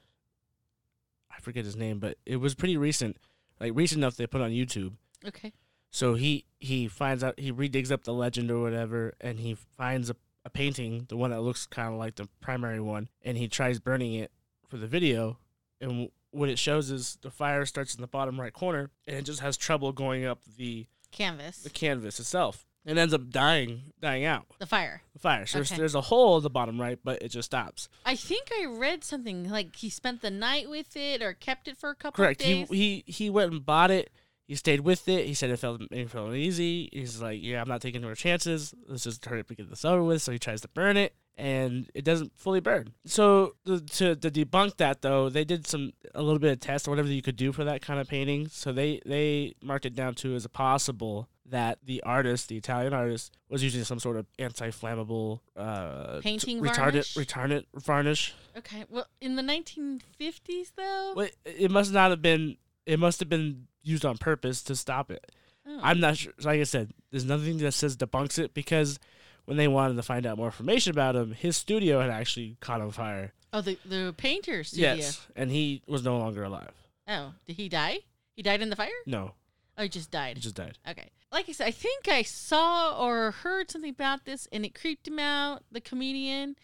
I 1.36 1.40
forget 1.40 1.66
his 1.66 1.76
name, 1.76 2.00
but 2.00 2.18
it 2.26 2.38
was 2.38 2.56
pretty 2.56 2.78
recent, 2.78 3.18
like 3.60 3.72
recent 3.76 4.00
enough 4.00 4.16
they 4.16 4.28
put 4.28 4.42
on 4.42 4.52
YouTube. 4.52 4.94
okay. 5.26 5.54
So 5.90 6.16
he 6.16 6.44
he 6.60 6.88
finds 6.90 7.24
out 7.24 7.40
he 7.40 7.52
redigs 7.52 7.92
up 7.92 8.04
the 8.04 8.14
legend 8.14 8.52
or 8.52 8.62
whatever, 8.62 9.14
and 9.22 9.40
he 9.40 9.56
finds 9.56 10.10
a, 10.10 10.16
a 10.44 10.50
painting, 10.50 11.06
the 11.08 11.16
one 11.16 11.32
that 11.32 11.42
looks 11.42 11.66
kind 11.66 11.94
of 11.94 11.98
like 11.98 12.16
the 12.16 12.28
primary 12.42 12.82
one, 12.82 13.08
and 13.24 13.38
he 13.38 13.48
tries 13.48 13.80
burning 13.80 14.14
it 14.14 14.32
for 14.68 14.76
the 14.78 14.86
video. 14.86 15.38
And 15.80 16.10
what 16.32 16.50
it 16.50 16.60
shows 16.60 16.92
is 16.92 17.18
the 17.22 17.32
fire 17.32 17.66
starts 17.66 17.96
in 17.96 18.02
the 18.02 18.08
bottom 18.08 18.40
right 18.40 18.52
corner, 18.52 18.90
and 19.08 19.16
it 19.16 19.24
just 19.24 19.40
has 19.40 19.56
trouble 19.56 19.94
going 19.94 20.26
up 20.26 20.42
the 20.58 20.88
Canvas. 21.12 21.60
the 21.64 21.70
canvas 21.70 22.20
itself, 22.20 22.66
and 22.88 22.98
ends 22.98 23.14
up 23.14 23.30
dying 23.30 23.84
dying 24.02 24.26
out 24.26 24.46
The 24.58 24.66
fire. 24.66 25.02
the 25.14 25.20
fire. 25.20 25.46
So 25.46 25.60
there's, 25.60 25.72
Okay. 25.72 25.78
there's 25.80 25.94
a 25.96 26.02
hole 26.02 26.38
at 26.38 26.44
the 26.44 26.50
bottom 26.50 26.80
right, 26.82 26.98
but 27.04 27.22
it 27.22 27.30
just 27.30 27.48
stops. 27.48 27.90
I 28.06 28.16
think 28.16 28.50
I 28.60 28.66
read 28.66 29.04
something 29.04 29.50
like 29.50 29.76
he 29.76 29.90
spent 29.92 30.22
the 30.22 30.32
night 30.32 30.70
with 30.70 30.96
it 30.96 31.22
or 31.22 31.34
kept 31.34 31.68
it 31.68 31.78
for 31.78 31.90
a 31.92 31.96
couple 31.96 32.24
Correct. 32.24 32.42
of 32.42 32.48
He 32.48 32.54
days. 32.54 32.70
he 32.70 33.04
he 33.06 33.30
went 33.30 33.52
and 33.52 33.64
bought 33.66 33.92
it. 33.92 34.10
he 34.48 34.56
stayed 34.56 34.80
with 34.80 35.08
it. 35.10 35.26
He 35.26 35.34
said 35.34 35.50
it 35.50 35.58
felt 35.58 35.82
it 35.92 36.10
felt 36.10 36.30
uneasy. 36.30 36.90
He's 36.94 37.22
like, 37.22 37.40
yeah, 37.44 37.62
I'm 37.62 37.68
not 37.68 37.82
taking 37.82 38.02
more 38.02 38.16
chances. 38.16 38.74
Let's 38.88 39.04
just 39.04 39.26
hurry 39.26 39.42
up 39.42 39.50
and 39.50 39.58
get 39.58 39.70
this 39.70 39.84
over 39.86 40.02
with. 40.04 40.22
So 40.22 40.32
he 40.32 40.40
tries 40.40 40.62
to 40.62 40.70
burn 40.70 40.96
it, 40.96 41.14
and 41.38 41.90
it 41.94 42.06
doesn't 42.06 42.32
fully 42.40 42.62
burn. 42.62 42.94
So 43.06 43.56
to, 43.66 43.82
to 43.82 44.16
to 44.16 44.32
debunk 44.32 44.78
that 44.78 45.02
though, 45.02 45.28
they 45.30 45.44
did 45.44 45.68
some 45.68 45.92
a 46.16 46.22
little 46.22 46.40
bit 46.40 46.54
of 46.54 46.60
test 46.62 46.88
or 46.88 46.92
whatever 46.92 47.10
you 47.10 47.22
could 47.22 47.36
do 47.36 47.52
for 47.52 47.66
that 47.66 47.82
kind 47.82 48.00
of 48.00 48.08
painting. 48.08 48.48
So 48.48 48.72
they 48.72 49.02
they 49.06 49.56
marked 49.62 49.86
it 49.86 49.96
down 49.96 50.14
to 50.16 50.34
as 50.36 50.46
a 50.46 50.50
possible 50.50 51.28
that 51.50 51.80
the 51.84 52.04
artist, 52.04 52.50
the 52.50 52.58
Italian 52.58 52.94
artist, 52.94 53.38
was 53.50 53.64
using 53.64 53.84
some 53.84 54.00
sort 54.00 54.18
of 54.18 54.26
anti-flammable 54.38 55.40
uh, 55.56 56.20
Painting 56.22 56.62
retardant 56.62 57.14
varnish? 57.14 57.16
retardant 57.16 57.66
varnish. 57.76 58.34
Okay. 58.58 58.84
Well, 58.90 59.08
in 59.22 59.36
the 59.36 59.42
1950s, 59.44 60.72
though. 60.76 61.14
Well, 61.16 61.28
it 61.46 61.72
must 61.72 61.94
not 61.94 62.10
have 62.12 62.22
been. 62.22 62.58
It 62.86 63.00
must 63.00 63.20
have 63.20 63.30
been 63.30 63.68
used 63.84 64.06
on 64.06 64.18
purpose 64.18 64.62
to 64.64 64.76
stop 64.76 65.12
it. 65.12 65.32
Oh. 65.68 65.80
I'm 65.82 66.00
not 66.00 66.18
sure. 66.18 66.34
Like 66.42 66.60
I 66.60 66.64
said, 66.64 66.92
there's 67.12 67.26
nothing 67.26 67.58
that 67.60 67.74
says 67.74 67.98
debunks 67.98 68.40
it 68.40 68.54
because 68.54 69.00
when 69.46 69.58
they 69.58 69.68
wanted 69.68 69.96
to 69.96 70.04
find 70.04 70.26
out 70.26 70.38
more 70.38 70.48
information 70.48 70.92
about 70.92 71.16
him, 71.16 71.32
his 71.34 71.58
studio 71.58 72.00
had 72.02 72.10
actually 72.10 72.58
caught 72.62 72.82
on 72.82 72.92
fire. 72.92 73.34
oh, 73.54 73.62
the 73.62 73.78
the 73.86 74.14
painter 74.18 74.64
studio. 74.64 74.94
Yes, 74.96 75.26
and 75.36 75.52
he 75.52 75.82
was 75.88 76.04
no 76.04 76.18
longer 76.18 76.44
alive. 76.44 76.72
Oh, 77.08 77.34
did 77.46 77.56
he 77.58 77.70
die? 77.70 78.00
He 78.34 78.42
died 78.44 78.62
in 78.62 78.70
the 78.70 78.76
fire? 78.76 78.90
No, 79.06 79.32
Oh, 79.78 79.84
he 79.84 79.90
just 79.90 80.12
he 80.12 80.18
died. 80.18 80.40
just 80.40 80.56
died. 80.56 80.78
Okay. 80.90 81.10
Like 81.32 81.48
I 81.50 81.52
said, 81.52 81.68
I 81.68 81.72
think 81.72 82.08
I 82.08 82.22
saw 82.24 82.98
or 83.00 83.32
heard 83.32 83.70
something 83.70 83.92
about 83.92 84.26
this 84.26 84.48
and 84.52 84.66
it 84.66 84.74
creeped 84.80 85.08
him 85.08 85.20
out, 85.20 85.64
the 85.72 85.82
comedian. 85.82 86.56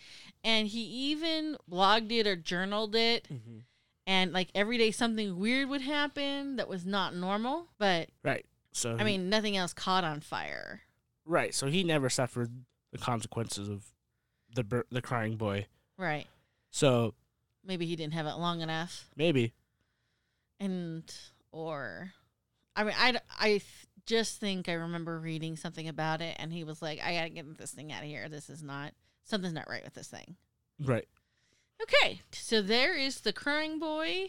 And 0.43 0.67
he 0.67 0.79
even 0.81 1.57
blogged 1.69 2.11
it 2.11 2.25
or 2.25 2.35
journaled 2.35 2.95
it. 2.95 3.27
Mm-hmm. 3.31 3.59
And 4.07 4.33
like 4.33 4.49
every 4.55 4.77
day 4.77 4.91
something 4.91 5.37
weird 5.37 5.69
would 5.69 5.81
happen 5.81 6.55
that 6.55 6.67
was 6.67 6.85
not 6.85 7.15
normal. 7.15 7.67
But 7.77 8.09
Right. 8.23 8.45
So 8.71 8.95
I 8.95 8.99
he- 8.99 9.03
mean, 9.03 9.29
nothing 9.29 9.55
else 9.57 9.73
caught 9.73 10.03
on 10.03 10.19
fire. 10.21 10.81
right. 11.25 11.53
So 11.53 11.67
he 11.67 11.83
never 11.83 12.09
suffered 12.09 12.51
the 12.91 12.97
consequences 12.97 13.69
of 13.69 13.85
the 14.55 14.63
bur- 14.63 14.85
the 14.89 15.01
crying 15.01 15.35
boy. 15.37 15.67
Right. 15.97 16.27
So 16.71 17.13
Maybe 17.65 17.85
he 17.85 17.95
didn't 17.95 18.13
have 18.13 18.25
it 18.25 18.35
long 18.35 18.61
enough. 18.61 19.09
maybe 19.15 19.53
And, 20.59 21.03
or, 21.51 22.13
I 22.75 22.83
mean, 22.83 22.95
I, 22.97 23.19
I 23.39 23.61
just 24.05 24.39
think 24.39 24.67
I 24.67 24.73
remember 24.73 25.19
reading 25.19 25.55
something 25.55 25.87
about 25.87 26.21
it 26.21 26.35
and 26.39 26.51
he 26.51 26.63
was 26.63 26.81
like, 26.81 27.01
I 27.03 27.15
gotta 27.15 27.29
get 27.29 27.57
this 27.57 27.71
thing 27.71 27.91
out 27.91 28.03
of 28.03 28.09
here. 28.09 28.27
This 28.29 28.49
is 28.49 28.63
not, 28.63 28.93
something's 29.23 29.53
not 29.53 29.69
right 29.69 29.83
with 29.83 29.93
this 29.93 30.07
thing. 30.07 30.35
right. 30.83 31.07
Okay, 31.81 32.21
so 32.31 32.61
there 32.61 32.95
is 32.95 33.21
the 33.21 33.33
crying 33.33 33.77
boy, 33.77 34.27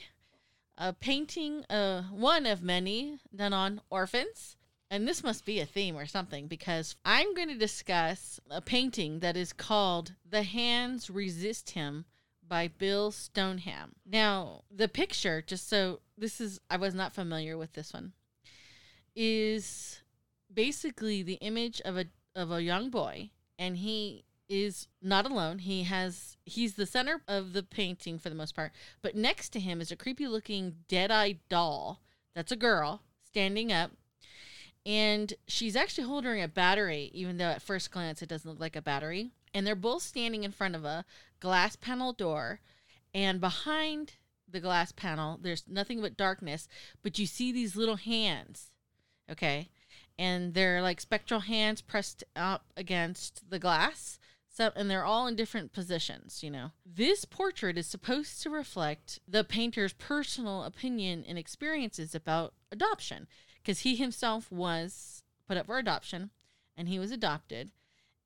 a 0.76 0.92
painting, 0.92 1.64
uh, 1.70 2.02
one 2.10 2.46
of 2.46 2.62
many 2.62 3.20
done 3.34 3.52
on 3.52 3.80
orphans. 3.90 4.56
And 4.90 5.08
this 5.08 5.24
must 5.24 5.44
be 5.44 5.60
a 5.60 5.66
theme 5.66 5.96
or 5.96 6.06
something 6.06 6.46
because 6.46 6.96
I'm 7.04 7.34
going 7.34 7.48
to 7.48 7.56
discuss 7.56 8.38
a 8.50 8.60
painting 8.60 9.20
that 9.20 9.36
is 9.36 9.52
called 9.52 10.14
The 10.28 10.42
Hands 10.42 11.08
Resist 11.10 11.70
Him 11.70 12.04
by 12.46 12.68
Bill 12.68 13.10
Stoneham. 13.10 13.96
Now, 14.06 14.62
the 14.70 14.88
picture, 14.88 15.42
just 15.42 15.68
so 15.68 16.00
this 16.16 16.40
is, 16.40 16.60
I 16.70 16.76
was 16.76 16.94
not 16.94 17.14
familiar 17.14 17.56
with 17.56 17.72
this 17.72 17.92
one, 17.92 18.12
is 19.14 20.02
basically 20.52 21.22
the 21.22 21.34
image 21.34 21.80
of 21.84 21.96
a 21.96 22.06
of 22.36 22.50
a 22.50 22.62
young 22.62 22.90
boy 22.90 23.30
and 23.58 23.78
he 23.78 24.24
is 24.48 24.88
not 25.00 25.26
alone. 25.26 25.60
He 25.60 25.84
has 25.84 26.36
he's 26.44 26.74
the 26.74 26.86
center 26.86 27.22
of 27.26 27.52
the 27.52 27.62
painting 27.62 28.18
for 28.18 28.28
the 28.28 28.34
most 28.34 28.54
part, 28.54 28.72
but 29.02 29.16
next 29.16 29.50
to 29.50 29.60
him 29.60 29.80
is 29.80 29.90
a 29.90 29.96
creepy 29.96 30.26
looking 30.26 30.76
dead-eyed 30.88 31.38
doll. 31.48 32.00
That's 32.34 32.52
a 32.52 32.56
girl 32.56 33.02
standing 33.22 33.72
up. 33.72 33.92
And 34.86 35.32
she's 35.48 35.76
actually 35.76 36.04
holding 36.04 36.42
a 36.42 36.48
battery, 36.48 37.10
even 37.14 37.38
though 37.38 37.46
at 37.46 37.62
first 37.62 37.90
glance 37.90 38.20
it 38.20 38.28
doesn't 38.28 38.50
look 38.50 38.60
like 38.60 38.76
a 38.76 38.82
battery. 38.82 39.30
And 39.54 39.66
they're 39.66 39.74
both 39.74 40.02
standing 40.02 40.44
in 40.44 40.52
front 40.52 40.74
of 40.74 40.84
a 40.84 41.06
glass 41.40 41.74
panel 41.76 42.12
door. 42.12 42.60
And 43.14 43.40
behind 43.40 44.14
the 44.46 44.60
glass 44.60 44.92
panel, 44.92 45.38
there's 45.40 45.64
nothing 45.66 46.02
but 46.02 46.18
darkness, 46.18 46.68
but 47.02 47.18
you 47.18 47.26
see 47.26 47.50
these 47.50 47.76
little 47.76 47.96
hands. 47.96 48.70
Okay 49.30 49.68
and 50.18 50.54
they're 50.54 50.82
like 50.82 51.00
spectral 51.00 51.40
hands 51.40 51.80
pressed 51.80 52.24
up 52.36 52.66
against 52.76 53.48
the 53.50 53.58
glass. 53.58 54.18
So, 54.48 54.70
and 54.76 54.88
they're 54.88 55.04
all 55.04 55.26
in 55.26 55.34
different 55.34 55.72
positions, 55.72 56.44
you 56.44 56.50
know. 56.50 56.70
This 56.86 57.24
portrait 57.24 57.76
is 57.76 57.88
supposed 57.88 58.40
to 58.42 58.50
reflect 58.50 59.18
the 59.26 59.42
painter's 59.42 59.92
personal 59.94 60.62
opinion 60.62 61.24
and 61.26 61.36
experiences 61.36 62.14
about 62.14 62.54
adoption 62.70 63.26
because 63.60 63.80
he 63.80 63.96
himself 63.96 64.52
was 64.52 65.24
put 65.48 65.56
up 65.56 65.66
for 65.66 65.78
adoption 65.78 66.30
and 66.76 66.88
he 66.88 67.00
was 67.00 67.10
adopted. 67.10 67.70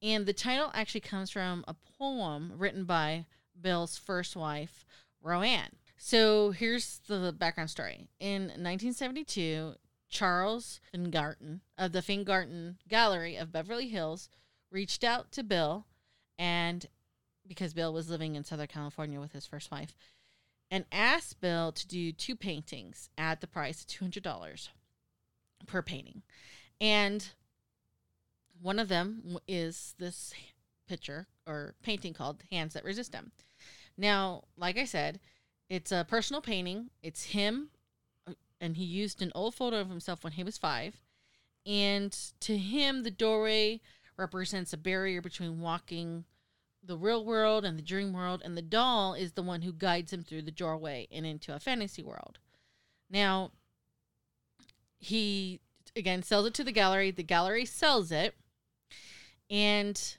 And 0.02 0.26
the 0.26 0.34
title 0.34 0.70
actually 0.74 1.00
comes 1.00 1.30
from 1.30 1.64
a 1.66 1.74
poem 1.98 2.52
written 2.56 2.84
by 2.84 3.24
Bill's 3.58 3.96
first 3.96 4.36
wife, 4.36 4.84
Roanne. 5.22 5.76
So 5.96 6.50
here's 6.50 7.00
the 7.08 7.34
background 7.36 7.70
story. 7.70 8.06
In 8.20 8.42
1972, 8.42 9.74
Charles 10.08 10.80
Feingarten 10.92 11.60
of 11.76 11.92
the 11.92 12.02
Feingarten 12.02 12.78
Gallery 12.88 13.36
of 13.36 13.52
Beverly 13.52 13.88
Hills 13.88 14.28
reached 14.70 15.04
out 15.04 15.32
to 15.32 15.42
Bill 15.42 15.86
and 16.38 16.86
because 17.46 17.74
Bill 17.74 17.92
was 17.92 18.10
living 18.10 18.34
in 18.36 18.44
Southern 18.44 18.66
California 18.66 19.20
with 19.20 19.32
his 19.32 19.46
first 19.46 19.70
wife 19.70 19.94
and 20.70 20.84
asked 20.92 21.40
Bill 21.40 21.72
to 21.72 21.86
do 21.86 22.12
two 22.12 22.36
paintings 22.36 23.08
at 23.16 23.40
the 23.40 23.46
price 23.46 23.82
of 23.82 23.88
$200 23.88 24.68
per 25.66 25.82
painting. 25.82 26.22
And 26.80 27.26
one 28.60 28.78
of 28.78 28.88
them 28.88 29.38
is 29.46 29.94
this 29.98 30.34
picture 30.88 31.26
or 31.46 31.74
painting 31.82 32.12
called 32.12 32.42
Hands 32.50 32.72
That 32.72 32.84
Resist 32.84 33.14
Him. 33.14 33.32
Now, 33.96 34.44
like 34.56 34.78
I 34.78 34.84
said, 34.84 35.20
it's 35.68 35.92
a 35.92 36.06
personal 36.08 36.40
painting. 36.40 36.90
It's 37.02 37.24
him 37.24 37.70
and 38.60 38.76
he 38.76 38.84
used 38.84 39.22
an 39.22 39.32
old 39.34 39.54
photo 39.54 39.80
of 39.80 39.88
himself 39.88 40.24
when 40.24 40.34
he 40.34 40.44
was 40.44 40.58
five. 40.58 41.00
And 41.66 42.16
to 42.40 42.56
him, 42.56 43.02
the 43.02 43.10
doorway 43.10 43.80
represents 44.16 44.72
a 44.72 44.78
barrier 44.78 45.20
between 45.20 45.60
walking 45.60 46.24
the 46.82 46.96
real 46.96 47.24
world 47.24 47.64
and 47.64 47.78
the 47.78 47.82
dream 47.82 48.12
world, 48.12 48.42
and 48.44 48.56
the 48.56 48.62
doll 48.62 49.14
is 49.14 49.32
the 49.32 49.42
one 49.42 49.62
who 49.62 49.72
guides 49.72 50.12
him 50.12 50.22
through 50.22 50.42
the 50.42 50.50
doorway 50.50 51.08
and 51.12 51.26
into 51.26 51.54
a 51.54 51.60
fantasy 51.60 52.02
world. 52.02 52.38
Now, 53.10 53.50
he 54.98 55.60
again 55.94 56.22
sells 56.22 56.46
it 56.46 56.54
to 56.54 56.64
the 56.64 56.72
gallery. 56.72 57.10
The 57.10 57.22
gallery 57.22 57.64
sells 57.64 58.10
it, 58.10 58.34
and 59.50 60.16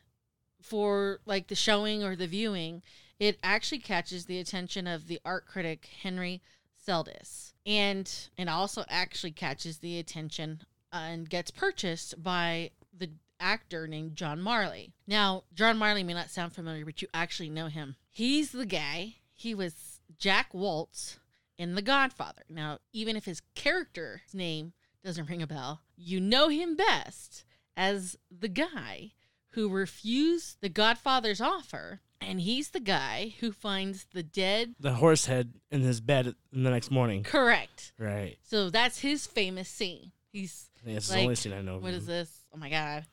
for 0.61 1.19
like 1.25 1.47
the 1.47 1.55
showing 1.55 2.03
or 2.03 2.15
the 2.15 2.27
viewing, 2.27 2.83
it 3.19 3.39
actually 3.43 3.79
catches 3.79 4.25
the 4.25 4.39
attention 4.39 4.87
of 4.87 5.07
the 5.07 5.19
art 5.25 5.45
critic 5.45 5.89
Henry 6.03 6.41
Seldis, 6.89 7.53
and 7.67 8.11
it 8.35 8.49
also 8.49 8.83
actually 8.89 9.29
catches 9.29 9.77
the 9.77 9.99
attention 9.99 10.61
and 10.91 11.29
gets 11.29 11.51
purchased 11.51 12.23
by 12.23 12.71
the 12.91 13.11
actor 13.39 13.87
named 13.87 14.15
John 14.15 14.41
Marley. 14.41 14.91
Now, 15.05 15.43
John 15.53 15.77
Marley 15.77 16.03
may 16.03 16.15
not 16.15 16.31
sound 16.31 16.53
familiar, 16.53 16.85
but 16.85 16.99
you 17.03 17.07
actually 17.13 17.51
know 17.51 17.67
him. 17.67 17.95
He's 18.09 18.51
the 18.53 18.65
guy. 18.65 19.17
He 19.35 19.53
was 19.53 20.01
Jack 20.17 20.51
Woltz 20.51 21.17
in 21.59 21.75
The 21.75 21.83
Godfather. 21.83 22.41
Now, 22.49 22.79
even 22.91 23.15
if 23.15 23.25
his 23.25 23.43
character's 23.53 24.33
name 24.33 24.73
doesn't 25.03 25.29
ring 25.29 25.43
a 25.43 25.47
bell, 25.47 25.81
you 25.95 26.19
know 26.19 26.47
him 26.47 26.75
best 26.75 27.45
as 27.77 28.17
the 28.31 28.49
guy 28.49 29.11
who 29.49 29.69
refused 29.69 30.57
the 30.59 30.69
Godfather's 30.69 31.39
offer. 31.39 32.01
And 32.21 32.41
he's 32.41 32.69
the 32.69 32.79
guy 32.79 33.33
who 33.39 33.51
finds 33.51 34.05
the 34.13 34.23
dead. 34.23 34.75
The 34.79 34.93
horse 34.93 35.25
head 35.25 35.53
in 35.71 35.81
his 35.81 36.01
bed 36.01 36.35
in 36.53 36.63
the 36.63 36.69
next 36.69 36.91
morning. 36.91 37.23
Correct. 37.23 37.93
Right. 37.97 38.37
So 38.43 38.69
that's 38.69 38.99
his 38.99 39.25
famous 39.25 39.69
scene. 39.69 40.11
He's 40.31 40.69
I 40.81 40.85
think 40.85 40.95
That's 40.95 41.07
the 41.09 41.19
only 41.21 41.35
scene 41.35 41.53
I 41.53 41.61
know. 41.61 41.75
of 41.77 41.83
What 41.83 41.93
is 41.93 42.05
this? 42.05 42.45
Oh 42.53 42.57
my 42.57 42.69
god. 42.69 43.05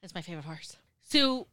That's 0.00 0.14
my 0.14 0.22
favorite 0.22 0.44
horse. 0.44 0.76
So 1.02 1.46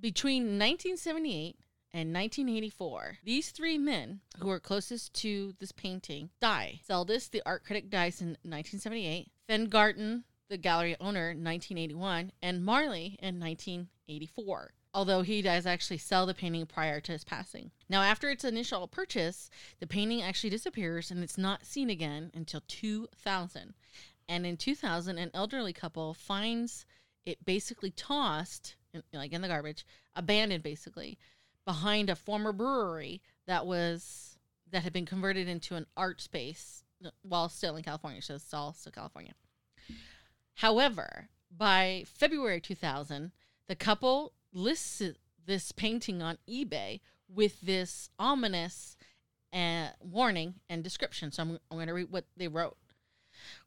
between 0.00 0.58
1978 0.58 1.56
and 1.94 2.12
1984, 2.12 3.18
these 3.24 3.50
three 3.50 3.78
men 3.78 4.20
who 4.38 4.50
are 4.50 4.60
closest 4.60 5.14
to 5.14 5.54
this 5.60 5.72
painting 5.72 6.30
die. 6.40 6.80
Seldis, 6.86 7.28
the 7.28 7.42
art 7.46 7.64
critic, 7.64 7.90
dies 7.90 8.20
in 8.20 8.28
1978. 8.42 9.28
Feingarten, 9.48 10.24
the 10.48 10.56
gallery 10.58 10.96
owner, 11.00 11.28
1981, 11.28 12.32
and 12.42 12.64
Marley 12.64 13.16
in 13.20 13.38
1984. 13.40 14.72
Although 14.94 15.22
he 15.22 15.40
does 15.40 15.66
actually 15.66 15.98
sell 15.98 16.26
the 16.26 16.34
painting 16.34 16.66
prior 16.66 17.00
to 17.00 17.12
his 17.12 17.24
passing. 17.24 17.70
Now, 17.88 18.02
after 18.02 18.28
its 18.28 18.44
initial 18.44 18.86
purchase, 18.86 19.48
the 19.80 19.86
painting 19.86 20.20
actually 20.20 20.50
disappears 20.50 21.10
and 21.10 21.22
it's 21.22 21.38
not 21.38 21.64
seen 21.64 21.88
again 21.88 22.30
until 22.34 22.62
2000. 22.68 23.74
And 24.28 24.46
in 24.46 24.56
2000, 24.56 25.18
an 25.18 25.30
elderly 25.32 25.72
couple 25.72 26.12
finds 26.14 26.84
it 27.24 27.44
basically 27.44 27.90
tossed, 27.90 28.76
in, 28.92 29.02
like 29.12 29.32
in 29.32 29.42
the 29.42 29.48
garbage, 29.48 29.86
abandoned 30.14 30.62
basically, 30.62 31.18
behind 31.64 32.10
a 32.10 32.16
former 32.16 32.52
brewery 32.52 33.22
that 33.46 33.66
was 33.66 34.36
that 34.70 34.82
had 34.82 34.92
been 34.92 35.06
converted 35.06 35.48
into 35.48 35.74
an 35.74 35.86
art 35.96 36.20
space 36.20 36.82
uh, 37.04 37.10
while 37.22 37.48
still 37.48 37.76
in 37.76 37.82
California. 37.82 38.22
So 38.22 38.34
it's 38.34 38.54
all 38.54 38.72
still 38.72 38.92
California. 38.92 39.32
However, 40.56 41.28
by 41.54 42.04
February 42.06 42.60
2000, 42.60 43.32
the 43.68 43.76
couple 43.76 44.32
lists 44.52 45.02
this 45.46 45.72
painting 45.72 46.22
on 46.22 46.38
eBay 46.48 47.00
with 47.28 47.60
this 47.60 48.10
ominous 48.18 48.96
uh, 49.52 49.88
warning 50.00 50.54
and 50.68 50.82
description. 50.84 51.32
So 51.32 51.42
I'm, 51.42 51.50
I'm 51.70 51.76
going 51.76 51.86
to 51.88 51.94
read 51.94 52.10
what 52.10 52.26
they 52.36 52.48
wrote. 52.48 52.76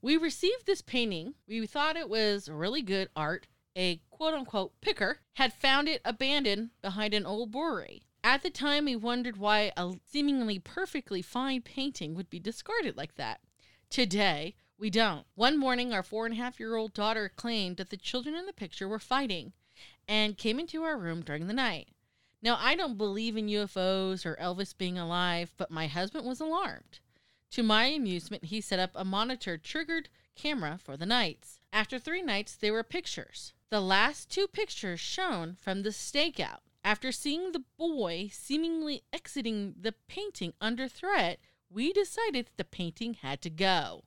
We 0.02 0.18
received 0.18 0.66
this 0.66 0.82
painting. 0.82 1.36
We 1.48 1.66
thought 1.66 1.98
it 1.98 2.10
was 2.10 2.50
really 2.50 2.82
good 2.82 3.10
art. 3.16 3.48
A 3.78 4.00
quote 4.10 4.34
unquote 4.34 4.80
picker 4.80 5.20
had 5.34 5.52
found 5.52 5.90
it 5.90 6.02
abandoned 6.06 6.70
behind 6.82 7.14
an 7.14 7.26
old 7.26 7.52
brewery. 7.52 8.04
At 8.24 8.42
the 8.42 8.50
time, 8.50 8.86
we 8.86 8.96
wondered 8.96 9.38
why 9.38 9.72
a 9.78 9.94
seemingly 10.10 10.60
perfectly 10.60 11.22
fine 11.22 11.62
painting 11.62 12.16
would 12.16 12.30
be 12.30 12.40
discarded 12.40 12.96
like 12.98 13.16
that. 13.16 13.42
Today, 13.90 14.56
we 14.80 14.90
don't. 14.90 15.26
One 15.36 15.60
morning, 15.60 15.94
our 15.94 16.04
four 16.04 16.26
and 16.26 16.34
a 16.34 16.38
half 16.38 16.60
year 16.60 16.76
old 16.76 16.94
daughter 16.94 17.30
claimed 17.30 17.78
that 17.78 17.90
the 17.90 17.98
children 17.98 18.34
in 18.34 18.46
the 18.46 18.54
picture 18.54 18.88
were 18.88 19.00
fighting 19.00 19.54
and 20.08 20.38
came 20.38 20.60
into 20.60 20.84
our 20.84 20.98
room 20.98 21.22
during 21.22 21.48
the 21.48 21.54
night. 21.54 21.90
Now, 22.42 22.58
I 22.60 22.76
don't 22.76 22.98
believe 22.98 23.38
in 23.38 23.48
UFOs 23.48 24.26
or 24.26 24.36
Elvis 24.36 24.78
being 24.78 24.98
alive, 24.98 25.54
but 25.58 25.72
my 25.72 25.88
husband 25.88 26.26
was 26.28 26.40
alarmed. 26.40 27.00
To 27.52 27.64
my 27.64 27.86
amusement, 27.86 28.46
he 28.46 28.62
set 28.62 28.80
up 28.80 28.92
a 28.94 29.06
monitor 29.06 29.58
triggered 29.58 30.10
camera 30.36 30.78
for 30.78 30.98
the 30.98 31.06
nights. 31.06 31.60
After 31.72 31.98
three 31.98 32.22
nights, 32.22 32.56
there 32.56 32.74
were 32.74 32.84
pictures. 32.84 33.54
The 33.70 33.82
last 33.82 34.30
two 34.30 34.48
pictures 34.48 35.00
shown 35.00 35.56
from 35.56 35.82
the 35.82 35.90
stakeout. 35.90 36.60
After 36.84 37.12
seeing 37.12 37.52
the 37.52 37.64
boy 37.78 38.30
seemingly 38.32 39.02
exiting 39.12 39.74
the 39.80 39.94
painting 40.08 40.54
under 40.62 40.88
threat, 40.88 41.40
we 41.70 41.92
decided 41.92 42.46
that 42.46 42.58
the 42.58 42.64
painting 42.64 43.16
had 43.16 43.42
to 43.42 43.50
go. 43.50 44.04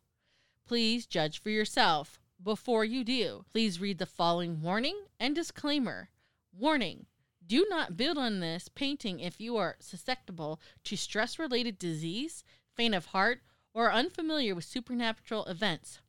Please 0.65 1.07
judge 1.07 1.43
for 1.43 1.51
yourself. 1.51 2.21
Before 2.43 2.85
you 2.85 3.03
do, 3.03 3.45
please 3.51 3.81
read 3.81 3.99
the 3.99 4.07
following 4.07 4.63
warning 4.63 5.07
and 5.19 5.35
disclaimer. 5.35 6.09
Warning 6.53 7.07
Do 7.45 7.67
not 7.69 7.97
build 7.97 8.17
on 8.17 8.39
this 8.39 8.69
painting 8.69 9.19
if 9.19 9.41
you 9.41 9.57
are 9.57 9.77
susceptible 9.81 10.61
to 10.85 10.97
stress 10.97 11.37
related 11.37 11.81
disease, 11.81 12.45
faint 12.77 12.95
of 12.95 13.07
heart, 13.07 13.43
or 13.75 13.93
unfamiliar 13.93 14.55
with 14.55 14.65
supernatural 14.65 15.47
events. 15.47 16.01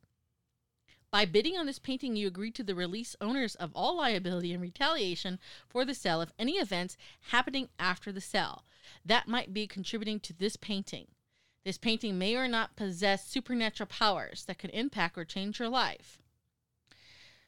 By 1.09 1.25
bidding 1.25 1.57
on 1.57 1.65
this 1.65 1.79
painting, 1.79 2.15
you 2.15 2.27
agree 2.27 2.51
to 2.51 2.63
the 2.63 2.75
release 2.75 3.15
owners 3.19 3.55
of 3.55 3.71
all 3.73 3.97
liability 3.97 4.53
and 4.53 4.61
retaliation 4.61 5.39
for 5.67 5.83
the 5.83 5.95
sale 5.95 6.21
of 6.21 6.31
any 6.37 6.53
events 6.53 6.95
happening 7.31 7.69
after 7.79 8.11
the 8.11 8.21
sale 8.21 8.65
that 9.03 9.27
might 9.27 9.51
be 9.51 9.65
contributing 9.65 10.19
to 10.19 10.33
this 10.33 10.55
painting. 10.55 11.07
This 11.69 11.77
painting 11.77 12.17
may 12.17 12.35
or 12.35 12.47
not 12.47 12.75
possess 12.75 13.27
supernatural 13.27 13.85
powers 13.85 14.43
that 14.45 14.57
could 14.57 14.71
impact 14.71 15.19
or 15.19 15.23
change 15.23 15.59
your 15.59 15.69
life. 15.69 16.17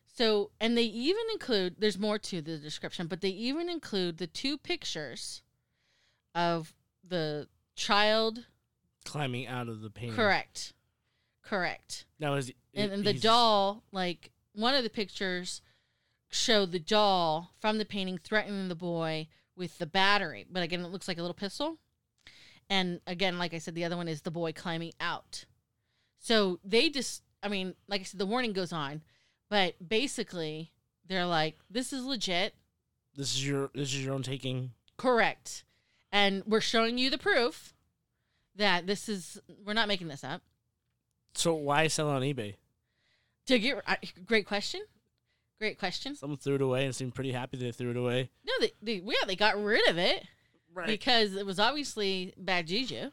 So, 0.05 0.51
and 0.61 0.77
they 0.77 0.83
even 0.83 1.23
include, 1.33 1.77
there's 1.79 1.97
more 1.97 2.19
to 2.19 2.39
the 2.39 2.59
description, 2.59 3.07
but 3.07 3.21
they 3.21 3.29
even 3.29 3.67
include 3.67 4.19
the 4.19 4.27
two 4.27 4.59
pictures 4.59 5.41
of 6.35 6.75
the 7.03 7.47
child. 7.75 8.45
Climbing 9.05 9.47
out 9.47 9.67
of 9.67 9.81
the 9.81 9.89
painting. 9.89 10.15
Correct. 10.15 10.73
Correct. 11.41 12.05
Now 12.19 12.35
is 12.35 12.53
And, 12.75 12.91
and 12.91 13.03
the 13.03 13.13
doll, 13.13 13.81
like, 13.91 14.29
one 14.53 14.75
of 14.75 14.83
the 14.83 14.91
pictures 14.91 15.63
showed 16.29 16.71
the 16.71 16.79
doll 16.79 17.53
from 17.59 17.79
the 17.79 17.85
painting 17.85 18.19
threatening 18.19 18.67
the 18.67 18.75
boy 18.75 19.29
with 19.55 19.79
the 19.79 19.87
battery. 19.87 20.45
But 20.47 20.61
again, 20.61 20.81
it 20.81 20.91
looks 20.91 21.07
like 21.07 21.17
a 21.17 21.21
little 21.21 21.33
pistol. 21.33 21.79
And 22.71 23.01
again, 23.05 23.37
like 23.37 23.53
I 23.53 23.57
said, 23.57 23.75
the 23.75 23.83
other 23.83 23.97
one 23.97 24.07
is 24.07 24.21
the 24.21 24.31
boy 24.31 24.53
climbing 24.53 24.93
out. 25.01 25.43
So 26.19 26.57
they 26.63 26.89
just, 26.89 27.21
I 27.43 27.49
mean, 27.49 27.75
like 27.89 27.99
I 27.99 28.03
said, 28.05 28.17
the 28.17 28.25
warning 28.25 28.53
goes 28.53 28.71
on, 28.71 29.01
but 29.49 29.75
basically 29.85 30.71
they're 31.05 31.25
like, 31.25 31.57
this 31.69 31.91
is 31.91 32.05
legit, 32.05 32.55
This 33.13 33.35
is 33.35 33.45
your 33.45 33.71
this 33.75 33.89
is 33.93 34.05
your 34.05 34.13
own 34.13 34.23
taking. 34.23 34.71
correct. 34.97 35.65
And 36.13 36.43
we're 36.45 36.61
showing 36.61 36.97
you 36.97 37.09
the 37.09 37.17
proof 37.17 37.73
that 38.55 38.87
this 38.87 39.09
is, 39.09 39.37
we're 39.65 39.73
not 39.73 39.89
making 39.89 40.07
this 40.07 40.23
up. 40.23 40.41
So 41.33 41.53
why 41.53 41.87
sell 41.87 42.09
on 42.09 42.21
eBay? 42.21 42.55
To 43.47 43.59
get, 43.59 43.83
great 44.25 44.45
question. 44.47 44.81
Great 45.59 45.77
question. 45.77 46.15
Someone 46.15 46.37
threw 46.37 46.55
it 46.55 46.61
away 46.61 46.85
and 46.85 46.95
seemed 46.95 47.15
pretty 47.15 47.33
happy 47.33 47.57
they 47.57 47.71
threw 47.73 47.91
it 47.91 47.97
away. 47.97 48.29
No, 48.45 48.53
they, 48.61 48.71
they, 48.81 49.01
yeah, 49.03 49.25
they 49.27 49.35
got 49.35 49.61
rid 49.61 49.87
of 49.89 49.97
it 49.97 50.23
Right. 50.73 50.87
because 50.87 51.35
it 51.35 51.45
was 51.45 51.59
obviously 51.59 52.33
bad 52.37 52.67
juju. 52.67 53.11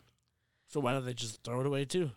so 0.69 0.81
why 0.81 0.93
don't 0.93 1.05
they 1.05 1.15
just 1.15 1.43
throw 1.43 1.61
it 1.61 1.67
away 1.67 1.85
too? 1.85 2.11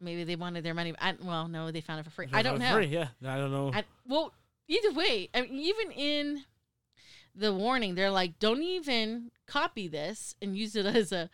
Maybe 0.00 0.24
they 0.24 0.36
wanted 0.36 0.64
their 0.64 0.74
money. 0.74 0.94
I, 1.00 1.14
well, 1.22 1.46
no, 1.48 1.70
they 1.70 1.80
found 1.80 2.00
it 2.00 2.02
for 2.04 2.10
free. 2.10 2.28
I 2.32 2.42
don't 2.42 2.56
For 2.56 2.62
know. 2.64 2.74
free, 2.74 2.86
yeah, 2.86 3.08
I 3.24 3.36
don't 3.36 3.52
know. 3.52 3.70
I, 3.72 3.84
well, 4.06 4.32
either 4.68 4.92
way, 4.92 5.28
I 5.32 5.42
mean, 5.42 5.54
even 5.54 5.92
in 5.92 6.44
the 7.34 7.54
warning, 7.54 7.94
they're 7.94 8.10
like, 8.10 8.38
don't 8.40 8.62
even 8.62 9.30
copy 9.46 9.86
this 9.88 10.34
and 10.42 10.56
use 10.56 10.74
it 10.76 10.86
as 10.86 11.12
a 11.12 11.30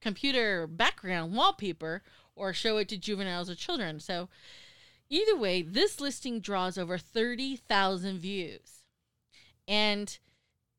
computer 0.00 0.66
background 0.66 1.34
wallpaper 1.34 2.02
or 2.36 2.52
show 2.52 2.76
it 2.76 2.88
to 2.90 2.96
juveniles 2.96 3.50
or 3.50 3.54
children. 3.56 3.98
So, 3.98 4.28
either 5.10 5.36
way, 5.36 5.62
this 5.62 6.00
listing 6.00 6.40
draws 6.40 6.78
over 6.78 6.98
30,000 6.98 8.18
views. 8.18 8.84
And 9.66 10.16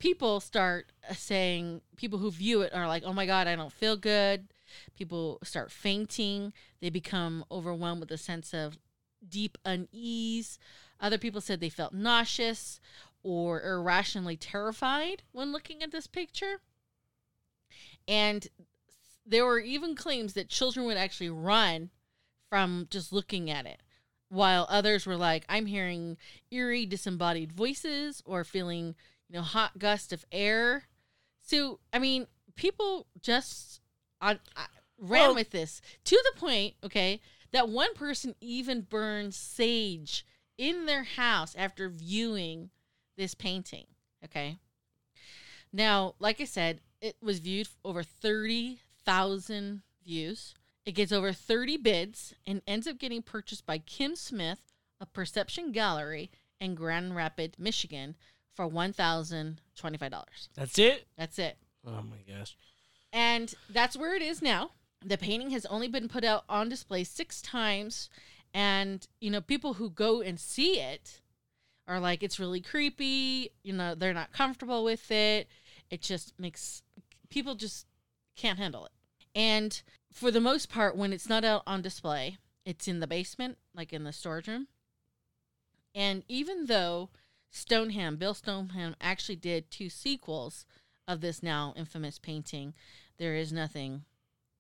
people 0.06 0.40
start 0.40 0.92
uh, 1.10 1.16
saying, 1.16 1.82
people 1.96 2.20
who 2.20 2.30
view 2.30 2.62
it 2.62 2.72
are 2.76 2.88
like, 2.88 3.02
oh 3.04 3.12
my 3.12 3.26
God, 3.26 3.48
I 3.48 3.56
don't 3.56 3.74
feel 3.74 3.98
good. 3.98 4.50
People 4.96 5.40
start 5.44 5.72
fainting. 5.72 6.54
They 6.80 6.92
become 6.92 7.44
overwhelmed 7.50 8.02
with 8.02 8.12
a 8.12 8.18
sense 8.18 8.54
of 8.54 8.78
deep 9.28 9.58
unease. 9.66 10.60
Other 11.00 11.18
people 11.18 11.42
said 11.42 11.60
they 11.60 11.70
felt 11.70 11.92
nauseous 11.92 12.80
or 13.24 13.64
irrationally 13.64 14.38
terrified 14.38 15.24
when 15.32 15.52
looking 15.52 15.82
at 15.82 15.92
this 15.92 16.06
picture. 16.06 16.60
And 18.08 18.48
there 19.26 19.44
were 19.44 19.58
even 19.58 19.96
claims 19.96 20.34
that 20.34 20.50
children 20.50 20.86
would 20.86 20.98
actually 20.98 21.32
run 21.32 21.90
from 22.48 22.86
just 22.92 23.12
looking 23.12 23.50
at 23.50 23.66
it, 23.66 23.82
while 24.30 24.68
others 24.70 25.08
were 25.08 25.18
like, 25.18 25.46
I'm 25.50 25.66
hearing 25.66 26.18
eerie, 26.52 26.86
disembodied 26.86 27.52
voices 27.52 28.22
or 28.24 28.44
feeling, 28.44 28.94
you 29.30 29.36
know, 29.36 29.42
hot 29.42 29.78
gust 29.78 30.14
of 30.14 30.26
air. 30.32 30.88
So, 31.42 31.80
I 31.94 32.00
mean, 32.00 32.28
people 32.56 33.08
just 33.22 33.82
on, 34.22 34.40
uh, 34.56 34.68
ran 34.98 35.28
Well- 35.30 35.36
with 35.36 35.52
this 35.52 35.82
to 36.06 36.22
the 36.34 36.40
point, 36.40 36.76
okay, 36.84 37.22
that 37.52 37.70
one 37.70 37.94
person 37.94 38.36
even 38.42 38.82
burned 38.82 39.34
sage 39.34 40.26
in 40.58 40.86
their 40.86 41.04
house 41.04 41.56
after 41.56 41.90
viewing 41.90 42.72
this 43.16 43.34
painting. 43.34 43.88
Okay. 44.24 44.58
Now, 45.72 46.16
like 46.20 46.40
I 46.40 46.46
said, 46.46 46.82
it 47.02 47.18
was 47.22 47.40
viewed 47.40 47.68
over 47.84 48.04
30,000 48.04 49.84
views. 50.04 50.56
It 50.86 50.94
gets 50.94 51.12
over 51.12 51.34
30 51.34 51.78
bids 51.78 52.34
and 52.46 52.62
ends 52.66 52.88
up 52.88 52.98
getting 52.98 53.22
purchased 53.22 53.66
by 53.66 53.80
Kim 53.80 54.16
Smith 54.16 54.74
of 55.00 55.12
Perception 55.14 55.72
Gallery 55.72 56.32
in 56.60 56.76
Grand 56.76 57.16
Rapids, 57.16 57.60
Michigan 57.60 58.16
for 58.56 58.70
$1,025. 58.70 60.48
That's 60.56 60.80
it. 60.80 61.08
That's 61.18 61.40
it. 61.40 61.58
Oh 61.86 62.02
my 62.02 62.34
gosh. 62.34 62.56
And 63.12 63.54
that's 63.70 63.98
where 63.98 64.16
it 64.16 64.22
is 64.22 64.42
now. 64.42 64.72
The 65.04 65.18
painting 65.18 65.52
has 65.52 65.66
only 65.68 65.88
been 65.88 66.08
put 66.08 66.24
out 66.24 66.44
on 66.50 66.70
display 66.70 67.04
six 67.04 67.42
times. 67.42 68.10
And, 68.54 69.06
you 69.20 69.30
know, 69.30 69.42
people 69.42 69.76
who 69.76 69.90
go 69.90 70.22
and 70.22 70.40
see 70.40 70.80
it 70.80 71.22
are 71.88 72.00
like, 72.00 72.24
it's 72.24 72.40
really 72.40 72.62
creepy. 72.62 73.52
You 73.64 73.74
know, 73.74 73.96
they're 73.96 74.14
not 74.14 74.32
comfortable 74.32 74.84
with 74.84 75.12
it. 75.12 75.48
It 75.90 76.02
just 76.02 76.34
makes 76.40 76.82
people 77.30 77.56
just 77.56 77.86
can't 78.36 78.58
handle 78.58 78.86
it. 78.86 78.92
And 79.36 79.82
for 80.12 80.32
the 80.32 80.42
most 80.42 80.70
part, 80.70 80.96
when 80.96 81.14
it's 81.14 81.30
not 81.30 81.44
out 81.44 81.64
on 81.68 81.82
display, 81.82 82.38
it's 82.66 82.88
in 82.88 83.02
the 83.02 83.08
basement, 83.08 83.58
like 83.76 83.94
in 83.94 84.06
the 84.06 84.14
storage 84.14 84.48
room. 84.48 84.68
And 85.94 86.24
even 86.28 86.66
though 86.66 87.10
Stoneham, 87.52 88.18
Bill 88.18 88.34
Stoneham 88.34 88.96
actually 89.00 89.36
did 89.38 89.72
two 89.72 89.90
sequels 89.90 90.66
of 91.08 91.22
this 91.22 91.42
now 91.44 91.74
infamous 91.78 92.20
painting, 92.20 92.74
there 93.18 93.36
is 93.36 93.54
nothing 93.54 94.04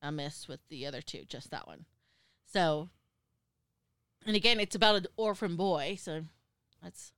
amiss 0.01 0.47
with 0.47 0.59
the 0.69 0.85
other 0.85 1.01
two, 1.01 1.23
just 1.27 1.49
that 1.51 1.67
one. 1.67 1.85
So, 2.45 2.89
and 4.25 4.35
again, 4.35 4.59
it's 4.59 4.75
about 4.75 4.95
an 4.95 5.07
orphan 5.17 5.55
boy, 5.55 5.97
so 5.99 6.21
that's, 6.81 7.11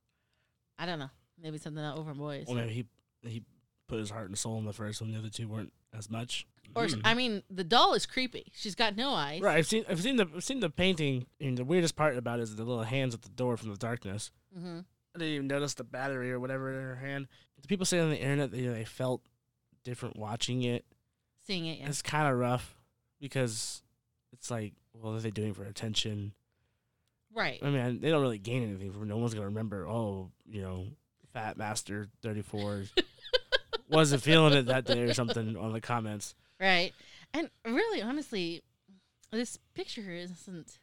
I 0.78 0.86
don't 0.86 0.98
know, 0.98 1.10
maybe 1.40 1.58
something 1.58 1.82
about 1.84 1.98
orphan 1.98 2.18
boys. 2.18 2.46
Well, 2.46 2.56
maybe 2.56 2.72
he 2.72 3.28
he 3.28 3.42
put 3.88 3.98
his 3.98 4.10
heart 4.10 4.28
and 4.28 4.38
soul 4.38 4.58
in 4.58 4.64
the 4.64 4.72
first 4.72 5.00
one. 5.00 5.10
The 5.12 5.18
other 5.18 5.28
two 5.30 5.48
weren't 5.48 5.72
as 5.96 6.10
much. 6.10 6.46
Or, 6.74 6.86
Hmm. 6.86 7.00
I 7.04 7.14
mean, 7.14 7.42
the 7.50 7.64
doll 7.64 7.94
is 7.94 8.04
creepy. 8.06 8.52
She's 8.54 8.74
got 8.74 8.94
no 8.96 9.10
eyes. 9.10 9.40
Right, 9.40 9.56
I've 9.56 9.66
seen 9.66 9.84
I've 9.88 10.02
seen 10.02 10.16
the 10.16 10.28
I've 10.34 10.44
seen 10.44 10.60
the 10.60 10.70
painting, 10.70 11.26
and 11.40 11.56
the 11.56 11.64
weirdest 11.64 11.96
part 11.96 12.16
about 12.16 12.40
it 12.40 12.42
is 12.42 12.56
the 12.56 12.64
little 12.64 12.82
hands 12.84 13.14
at 13.14 13.22
the 13.22 13.28
door 13.30 13.56
from 13.56 13.70
the 13.70 13.76
darkness. 13.76 14.30
hmm 14.56 14.80
I 15.18 15.24
didn't 15.24 15.34
even 15.34 15.46
notice 15.48 15.74
the 15.74 15.84
battery 15.84 16.32
or 16.32 16.38
whatever 16.38 16.72
in 16.72 16.82
her 16.82 16.96
hand. 16.96 17.26
The 17.60 17.68
people 17.68 17.86
say 17.86 17.98
on 17.98 18.10
the 18.10 18.20
internet 18.20 18.50
that 18.52 18.56
they 18.56 18.84
felt 18.84 19.22
different 19.84 20.16
watching 20.16 20.62
it. 20.62 20.84
Seeing 21.46 21.66
it, 21.66 21.80
yeah. 21.80 21.88
It's 21.88 22.02
kind 22.02 22.30
of 22.30 22.38
rough 22.38 22.76
because 23.20 23.82
it's 24.32 24.50
like, 24.50 24.74
well, 24.92 25.14
are 25.16 25.20
they 25.20 25.30
doing 25.30 25.54
for 25.54 25.64
attention? 25.64 26.32
Right. 27.34 27.58
I 27.62 27.70
mean, 27.70 28.00
they 28.00 28.10
don't 28.10 28.22
really 28.22 28.38
gain 28.38 28.62
anything 28.62 28.92
from. 28.92 29.02
it. 29.02 29.06
No 29.06 29.16
one's 29.16 29.34
gonna 29.34 29.46
remember. 29.46 29.86
Oh, 29.86 30.30
you 30.46 30.62
know, 30.62 30.86
Fat 31.32 31.56
Master 31.56 32.08
thirty 32.22 32.42
four 32.42 32.84
wasn't 33.90 34.22
feeling 34.22 34.54
it 34.54 34.66
that 34.66 34.84
day 34.84 35.02
or 35.02 35.14
something 35.14 35.56
on 35.56 35.72
the 35.72 35.80
comments. 35.80 36.34
Right. 36.60 36.92
And 37.34 37.50
really, 37.64 38.02
honestly, 38.02 38.62
this 39.30 39.58
picture 39.74 40.10
isn't. 40.10 40.78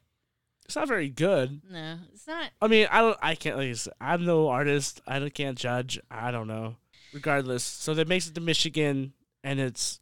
It's 0.65 0.75
not 0.75 0.87
very 0.87 1.09
good. 1.09 1.61
No, 1.71 1.97
it's 2.11 2.27
not. 2.27 2.49
I 2.61 2.67
mean, 2.67 2.87
I 2.91 3.01
don't. 3.01 3.17
I 3.21 3.35
can't. 3.35 3.57
Like 3.57 3.77
I'm 4.01 4.25
no 4.25 4.49
artist. 4.49 5.01
I 5.07 5.29
can't 5.29 5.57
judge. 5.57 5.99
I 6.09 6.31
don't 6.31 6.47
know. 6.47 6.75
Regardless, 7.13 7.63
so 7.63 7.93
that 7.93 8.07
makes 8.07 8.27
it 8.27 8.35
to 8.35 8.41
Michigan, 8.41 9.13
and 9.43 9.59
it's 9.59 10.01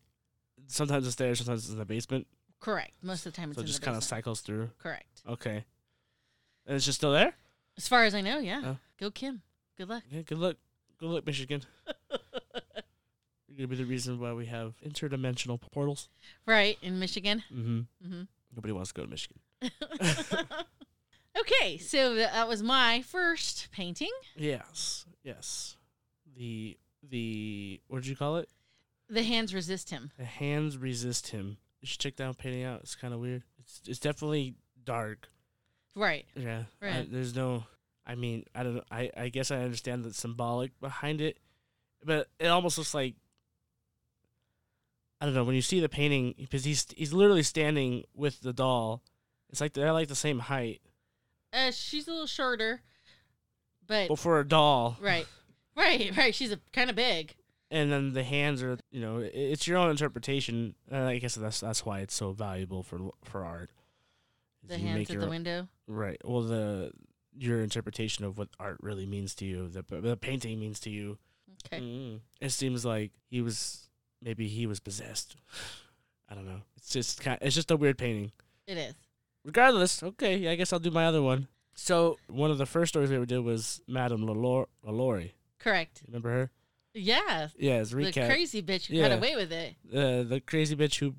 sometimes 0.68 1.06
it's 1.06 1.16
there, 1.16 1.36
sometimes 1.36 1.66
it's 1.66 1.74
in 1.74 1.78
the 1.78 1.86
basement. 1.86 2.28
Correct. 2.60 2.92
Most 3.04 3.26
of 3.26 3.34
the 3.34 3.38
time, 3.38 3.50
it's 3.50 3.58
So 3.58 3.64
it 3.64 3.68
just 3.68 3.82
kind 3.82 3.98
of 3.98 4.04
cycles 4.04 4.42
through. 4.42 4.72
Correct. 4.80 5.22
Okay, 5.28 5.66
and 6.66 6.76
it's 6.76 6.86
just 6.86 6.98
still 6.98 7.12
there. 7.12 7.34
As 7.78 7.88
far 7.88 8.06
as 8.06 8.16
I 8.16 8.22
know, 8.22 8.40
yeah. 8.40 8.62
Oh. 8.64 8.78
Go 9.00 9.12
Kim. 9.12 9.42
Good 9.78 9.90
luck. 9.90 10.04
Yeah, 10.10 10.22
good 10.22 10.38
luck. 10.38 10.56
Good 10.98 11.10
luck, 11.10 11.26
Michigan. 11.26 11.64
You're 13.48 13.58
gonna 13.58 13.68
be 13.68 13.76
the 13.76 13.86
reason 13.86 14.20
why 14.20 14.34
we 14.34 14.48
have 14.48 14.74
interdimensional 14.84 15.60
portals. 15.60 16.10
Right 16.46 16.78
in 16.82 17.00
Michigan. 17.00 17.44
Mm-hmm. 17.54 17.80
Mm-hmm. 18.08 18.22
Nobody 18.56 18.72
wants 18.72 18.92
to 18.92 18.96
go 18.96 19.04
to 19.04 19.10
Michigan. 19.10 19.40
okay, 21.40 21.78
so 21.78 22.16
that 22.16 22.48
was 22.48 22.62
my 22.64 23.02
first 23.02 23.68
painting. 23.72 24.12
Yes, 24.36 25.06
yes. 25.24 25.78
The 26.36 26.78
the 27.08 27.82
what 27.88 28.02
did 28.02 28.08
you 28.10 28.16
call 28.16 28.38
it? 28.38 28.50
The 29.10 29.24
hands 29.24 29.54
resist 29.54 29.90
him. 29.90 30.12
The 30.18 30.26
hands 30.26 30.78
resist 30.78 31.28
him. 31.28 31.58
You 31.82 31.88
should 31.88 32.00
check 32.00 32.16
that 32.18 32.38
painting 32.38 32.64
out. 32.64 32.80
It's 32.82 32.96
kind 32.96 33.14
of 33.14 33.20
weird. 33.20 33.44
It's 33.60 33.82
it's 33.88 34.00
definitely 34.00 34.56
dark. 34.84 35.28
Right. 35.96 36.26
Yeah. 36.36 36.64
I- 36.82 37.08
there's 37.10 37.36
no. 37.36 37.66
I 38.06 38.16
mean, 38.16 38.46
I 38.56 38.64
don't 38.64 38.76
know. 38.76 38.84
I 38.92 39.12
I 39.16 39.30
guess 39.30 39.52
I 39.52 39.58
understand 39.60 40.04
the 40.04 40.14
symbolic 40.14 40.78
behind 40.80 41.22
it, 41.22 41.38
but 42.04 42.28
it 42.40 42.48
almost 42.48 42.78
looks 42.78 42.94
like. 42.94 43.16
I 45.22 45.26
don't 45.26 45.36
know 45.36 45.46
when 45.46 45.56
you 45.56 45.62
see 45.62 45.80
the 45.80 45.88
painting 45.88 46.36
because 46.38 46.66
he's 46.66 46.86
he's 46.98 47.14
literally 47.14 47.44
standing 47.44 48.04
with 48.14 48.42
the 48.42 48.52
doll. 48.52 49.02
It's 49.54 49.62
like 49.62 49.72
they're 49.74 49.94
like 49.94 50.08
the 50.10 50.16
same 50.16 50.40
height, 50.40 50.82
Uh, 51.54 51.72
she's 51.72 52.08
a 52.08 52.12
little 52.12 52.28
shorter, 52.28 52.82
but 53.88 54.10
but 54.10 54.20
for 54.20 54.40
a 54.40 54.48
doll, 54.48 54.98
right, 55.00 55.28
right, 55.78 56.12
right. 56.18 56.34
She's 56.36 56.52
a 56.52 56.60
kind 56.74 56.90
of 56.90 56.96
big. 56.98 57.36
and 57.72 57.92
then 57.92 58.14
the 58.14 58.24
hands 58.24 58.62
are 58.64 58.78
you 58.92 59.00
know 59.00 59.20
i- 59.20 59.26
it's 59.34 59.68
your 59.68 59.78
own 59.78 59.90
interpretation. 59.92 60.76
And 60.90 61.06
I 61.06 61.20
guess 61.20 61.36
that's 61.36 61.60
that's 61.60 61.86
why 61.86 62.00
it's 62.00 62.14
so 62.16 62.32
valuable 62.34 62.84
for 62.84 63.12
for 63.24 63.46
art. 63.46 63.70
is 64.64 64.70
The 64.70 64.80
you 64.80 64.88
hands 64.88 64.98
make 64.98 65.10
at 65.10 65.14
your 65.14 65.22
the 65.24 65.30
window. 65.30 65.68
Right. 65.88 66.20
Well, 66.26 66.42
the 66.42 66.92
your 67.36 67.62
interpretation 67.62 68.26
of 68.26 68.38
what 68.38 68.50
art 68.60 68.78
really 68.82 69.06
means 69.06 69.36
to 69.36 69.46
you, 69.46 69.68
the 69.70 69.84
the 70.02 70.18
painting 70.18 70.60
means 70.60 70.80
to 70.82 70.90
you. 70.90 71.18
Okay. 71.68 71.80
Mm. 71.82 72.20
It 72.42 72.50
seems 72.52 72.84
like 72.84 73.12
he 73.30 73.42
was 73.42 73.88
maybe 74.22 74.48
he 74.48 74.66
was 74.66 74.80
possessed. 74.80 75.36
I 76.30 76.34
don't 76.36 76.46
know. 76.48 76.62
It's 76.78 76.90
just 76.90 77.22
kind. 77.22 77.38
It's 77.42 77.54
just 77.56 77.70
a 77.70 77.78
weird 77.78 77.98
painting. 78.00 78.32
It 78.66 78.78
is. 78.78 78.96
Regardless, 79.46 80.02
okay. 80.04 80.38
Yeah, 80.38 80.52
I 80.52 80.56
guess 80.56 80.72
I'll 80.74 80.80
do 80.80 80.92
my 80.92 81.06
other 81.06 81.22
one. 81.22 81.48
So 81.76 82.18
one 82.28 82.52
of 82.52 82.58
the 82.58 82.66
first 82.66 82.90
stories 82.90 83.10
we 83.10 83.16
ever 83.16 83.26
did 83.26 83.40
was 83.40 83.82
Madame 83.88 84.26
Lalor- 84.26 84.68
Lalaurie. 84.86 85.32
Correct. 85.60 86.04
Remember 86.08 86.30
her? 86.30 86.52
Yeah. 86.94 87.48
Yeah, 87.58 87.82
it's 87.82 87.92
a 87.92 87.96
The 87.96 88.12
crazy 88.12 88.62
bitch 88.62 88.86
who 88.86 88.96
Yeah. 88.96 89.10
got 89.10 89.18
away 89.18 89.36
with 89.36 89.52
it. 89.52 89.76
uh, 89.92 90.24
the 90.24 90.40
crazy 90.46 90.76
bitch 90.76 91.00
who 91.00 91.16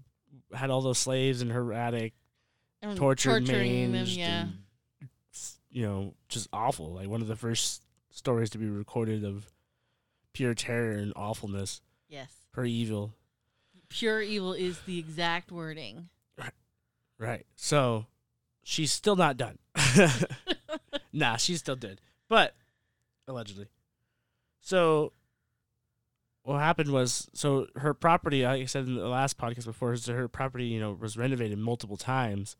had 0.56 0.70
all 0.70 0.80
those 0.80 0.98
slaves 0.98 1.42
in 1.42 1.50
her 1.50 1.72
attic, 1.72 2.14
And 2.82 2.96
tortured, 2.96 3.46
torturing 3.46 3.92
them. 3.92 4.06
Yeah. 4.06 4.42
and, 4.42 5.08
you 5.70 5.82
know, 5.82 6.14
just 6.28 6.48
awful. 6.52 6.92
Like 6.94 7.08
one 7.08 7.20
of 7.22 7.26
the 7.28 7.36
first 7.36 7.82
stories 8.10 8.50
to 8.50 8.58
be 8.58 8.68
recorded 8.68 9.24
of 9.24 9.50
pure 10.32 10.54
terror 10.54 10.92
and 10.92 11.12
awfulness, 11.16 11.80
Yes. 12.08 12.30
her 12.52 12.64
evil. 12.64 13.12
Pure 13.88 14.22
evil 14.22 14.52
is 14.52 14.78
the 14.80 14.98
exact 14.98 15.50
wording. 15.50 16.08
Right. 16.38 16.52
Right. 17.18 17.46
So 17.56 18.06
she's 18.64 18.90
still 18.90 19.14
not 19.14 19.36
done. 19.36 19.58
nah, 21.12 21.36
she's 21.36 21.60
still 21.60 21.76
dead. 21.76 22.00
But 22.28 22.56
allegedly. 23.28 23.68
So 24.60 25.12
what 26.42 26.58
happened 26.58 26.90
was 26.90 27.28
so 27.34 27.66
her 27.76 27.94
property, 27.94 28.44
like 28.44 28.62
I 28.62 28.66
said 28.66 28.86
in 28.86 28.96
the 28.96 29.06
last 29.06 29.38
podcast 29.38 29.66
before, 29.66 29.94
so 29.96 30.14
her 30.14 30.26
property, 30.28 30.66
you 30.66 30.80
know, 30.80 30.96
was 30.98 31.16
renovated 31.16 31.58
multiple 31.58 31.96
times 31.96 32.56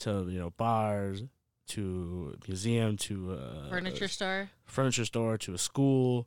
to, 0.00 0.26
you 0.28 0.38
know, 0.38 0.50
bars, 0.56 1.22
to 1.68 2.34
a 2.34 2.48
museum, 2.48 2.96
to 2.96 3.32
uh, 3.32 3.68
Furniture 3.68 4.08
store. 4.08 4.50
furniture 4.64 5.04
store 5.04 5.38
to 5.38 5.54
a 5.54 5.58
school 5.58 6.26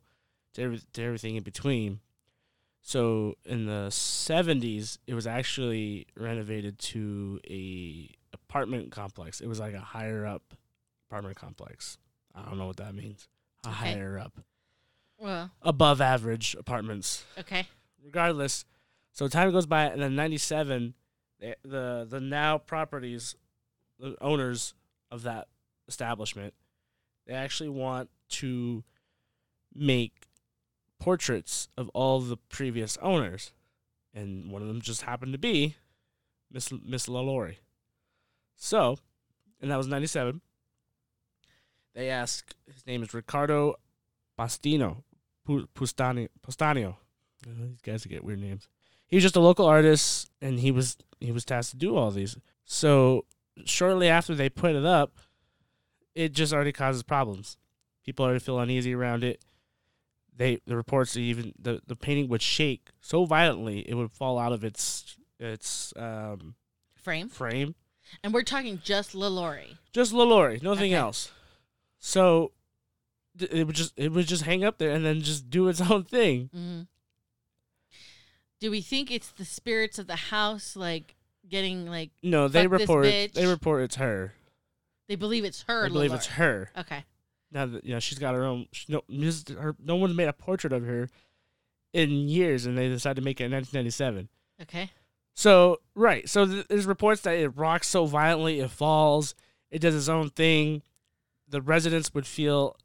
to, 0.54 0.62
every, 0.62 0.80
to 0.92 1.02
everything 1.02 1.36
in 1.36 1.42
between. 1.42 2.00
So 2.80 3.34
in 3.44 3.66
the 3.66 3.88
70s, 3.90 4.98
it 5.06 5.14
was 5.14 5.26
actually 5.26 6.06
renovated 6.16 6.78
to 6.80 7.40
a 7.48 8.10
apartment 8.54 8.92
complex. 8.92 9.40
It 9.40 9.48
was 9.48 9.58
like 9.58 9.74
a 9.74 9.80
higher 9.80 10.24
up 10.24 10.54
apartment 11.10 11.36
complex. 11.36 11.98
I 12.34 12.42
don't 12.42 12.56
know 12.56 12.68
what 12.68 12.76
that 12.76 12.94
means. 12.94 13.26
A 13.64 13.68
Okay. 13.68 13.92
higher 13.94 14.16
up, 14.18 14.38
Well, 15.18 15.50
above 15.62 16.00
average 16.00 16.54
apartments. 16.54 17.24
okay. 17.36 17.66
Regardless, 18.02 18.64
so 19.10 19.26
time 19.26 19.50
goes 19.50 19.66
by, 19.66 19.86
and 19.86 20.00
then 20.00 20.14
97, 20.14 20.94
the 21.40 21.56
the, 21.64 22.06
the 22.08 22.20
now 22.20 22.58
properties, 22.58 23.34
the 23.98 24.16
owners 24.20 24.74
of 25.10 25.22
that 25.22 25.48
establishment, 25.88 26.54
they 27.26 27.34
actually 27.34 27.70
want 27.70 28.08
to 28.28 28.84
make 29.74 30.28
portraits 31.00 31.68
of 31.76 31.88
all 31.88 32.20
the 32.20 32.36
previous 32.36 32.96
owners, 32.98 33.52
and 34.12 34.50
one 34.52 34.62
of 34.62 34.68
them 34.68 34.80
just 34.80 35.02
happened 35.02 35.32
to 35.32 35.38
be 35.38 35.74
Miss 36.52 36.70
Miss 36.70 37.06
Lalaurie. 37.06 37.56
So, 38.56 38.98
and 39.60 39.70
that 39.70 39.76
was 39.76 39.86
ninety 39.86 40.06
seven. 40.06 40.40
They 41.94 42.10
ask 42.10 42.54
his 42.66 42.86
name 42.86 43.02
is 43.02 43.14
Ricardo 43.14 43.74
Bastino, 44.38 45.02
Pu- 45.46 45.68
Pustani, 45.74 46.28
Pustanio. 46.46 46.96
Uh, 47.46 47.66
These 47.68 47.80
guys 47.82 48.04
get 48.06 48.24
weird 48.24 48.40
names. 48.40 48.68
He 49.06 49.16
was 49.16 49.22
just 49.22 49.36
a 49.36 49.40
local 49.40 49.66
artist, 49.66 50.30
and 50.40 50.58
he 50.60 50.70
was 50.70 50.96
he 51.20 51.30
was 51.30 51.44
tasked 51.44 51.72
to 51.72 51.76
do 51.76 51.96
all 51.96 52.10
these. 52.10 52.36
So 52.64 53.26
shortly 53.64 54.08
after 54.08 54.34
they 54.34 54.48
put 54.48 54.74
it 54.74 54.84
up, 54.84 55.18
it 56.14 56.32
just 56.32 56.52
already 56.52 56.72
causes 56.72 57.02
problems. 57.02 57.56
People 58.04 58.24
already 58.24 58.40
feel 58.40 58.58
uneasy 58.58 58.94
around 58.94 59.22
it. 59.24 59.44
They 60.36 60.58
the 60.66 60.76
reports 60.76 61.16
even 61.16 61.52
the, 61.58 61.80
the 61.86 61.94
painting 61.94 62.28
would 62.28 62.42
shake 62.42 62.88
so 63.00 63.24
violently 63.24 63.88
it 63.88 63.94
would 63.94 64.10
fall 64.10 64.36
out 64.38 64.52
of 64.52 64.64
its 64.64 65.16
its 65.38 65.92
um, 65.96 66.56
Frame. 66.96 67.28
frame. 67.28 67.74
And 68.22 68.32
we're 68.34 68.42
talking 68.42 68.80
just 68.84 69.12
Lalaurie. 69.12 69.78
Just 69.92 70.12
Lalaurie, 70.12 70.62
nothing 70.62 70.92
Okay. 70.92 70.94
else. 70.94 71.32
So 71.98 72.52
th- 73.38 73.50
it 73.50 73.64
would 73.66 73.76
just 73.76 73.92
it 73.96 74.12
would 74.12 74.26
just 74.26 74.42
hang 74.44 74.62
up 74.64 74.78
there 74.78 74.90
and 74.90 75.04
then 75.04 75.20
just 75.22 75.48
do 75.50 75.68
its 75.68 75.80
own 75.90 76.04
thing. 76.04 76.50
hmm 76.52 76.82
Do 78.60 78.70
we 78.70 78.80
think 78.80 79.10
it's 79.10 79.30
the 79.30 79.44
spirits 79.44 79.98
of 79.98 80.06
the 80.06 80.16
house, 80.16 80.76
like 80.76 81.14
getting 81.48 81.86
like 81.86 82.10
No, 82.22 82.48
they 82.48 82.66
report 82.66 83.04
they 83.34 83.46
report 83.46 83.82
it's 83.82 83.96
her. 83.96 84.34
they 85.08 85.16
believe 85.16 85.44
it's 85.44 85.62
her? 85.62 85.84
They 85.88 85.92
believe 85.92 86.12
it's 86.12 86.26
her. 86.26 86.70
Okay. 86.76 87.04
Now 87.50 87.66
that 87.66 87.84
you 87.84 87.92
know 87.94 88.00
she's 88.00 88.18
got 88.18 88.34
her 88.34 88.44
own. 88.44 88.66
She, 88.72 88.92
no, 88.92 89.02
her, 89.58 89.76
no 89.82 89.96
one's 89.96 90.14
made 90.16 90.28
a 90.28 90.32
portrait 90.32 90.72
of 90.72 90.84
her 90.84 91.08
in 91.92 92.10
years, 92.28 92.66
and 92.66 92.76
they 92.76 92.88
decided 92.88 93.16
to 93.16 93.22
make 93.24 93.40
it 93.40 93.44
in 93.44 93.52
1997. 93.52 94.28
Okay. 94.62 94.90
So 95.34 95.80
right, 95.94 96.28
so 96.28 96.46
th- 96.46 96.66
there's 96.68 96.86
reports 96.86 97.22
that 97.22 97.36
it 97.36 97.48
rocks 97.48 97.88
so 97.88 98.06
violently 98.06 98.60
it 98.60 98.70
falls. 98.70 99.34
It 99.70 99.80
does 99.80 99.94
its 99.94 100.08
own 100.08 100.30
thing. 100.30 100.82
The 101.48 101.60
residents 101.60 102.14
would 102.14 102.26
feel 102.26 102.76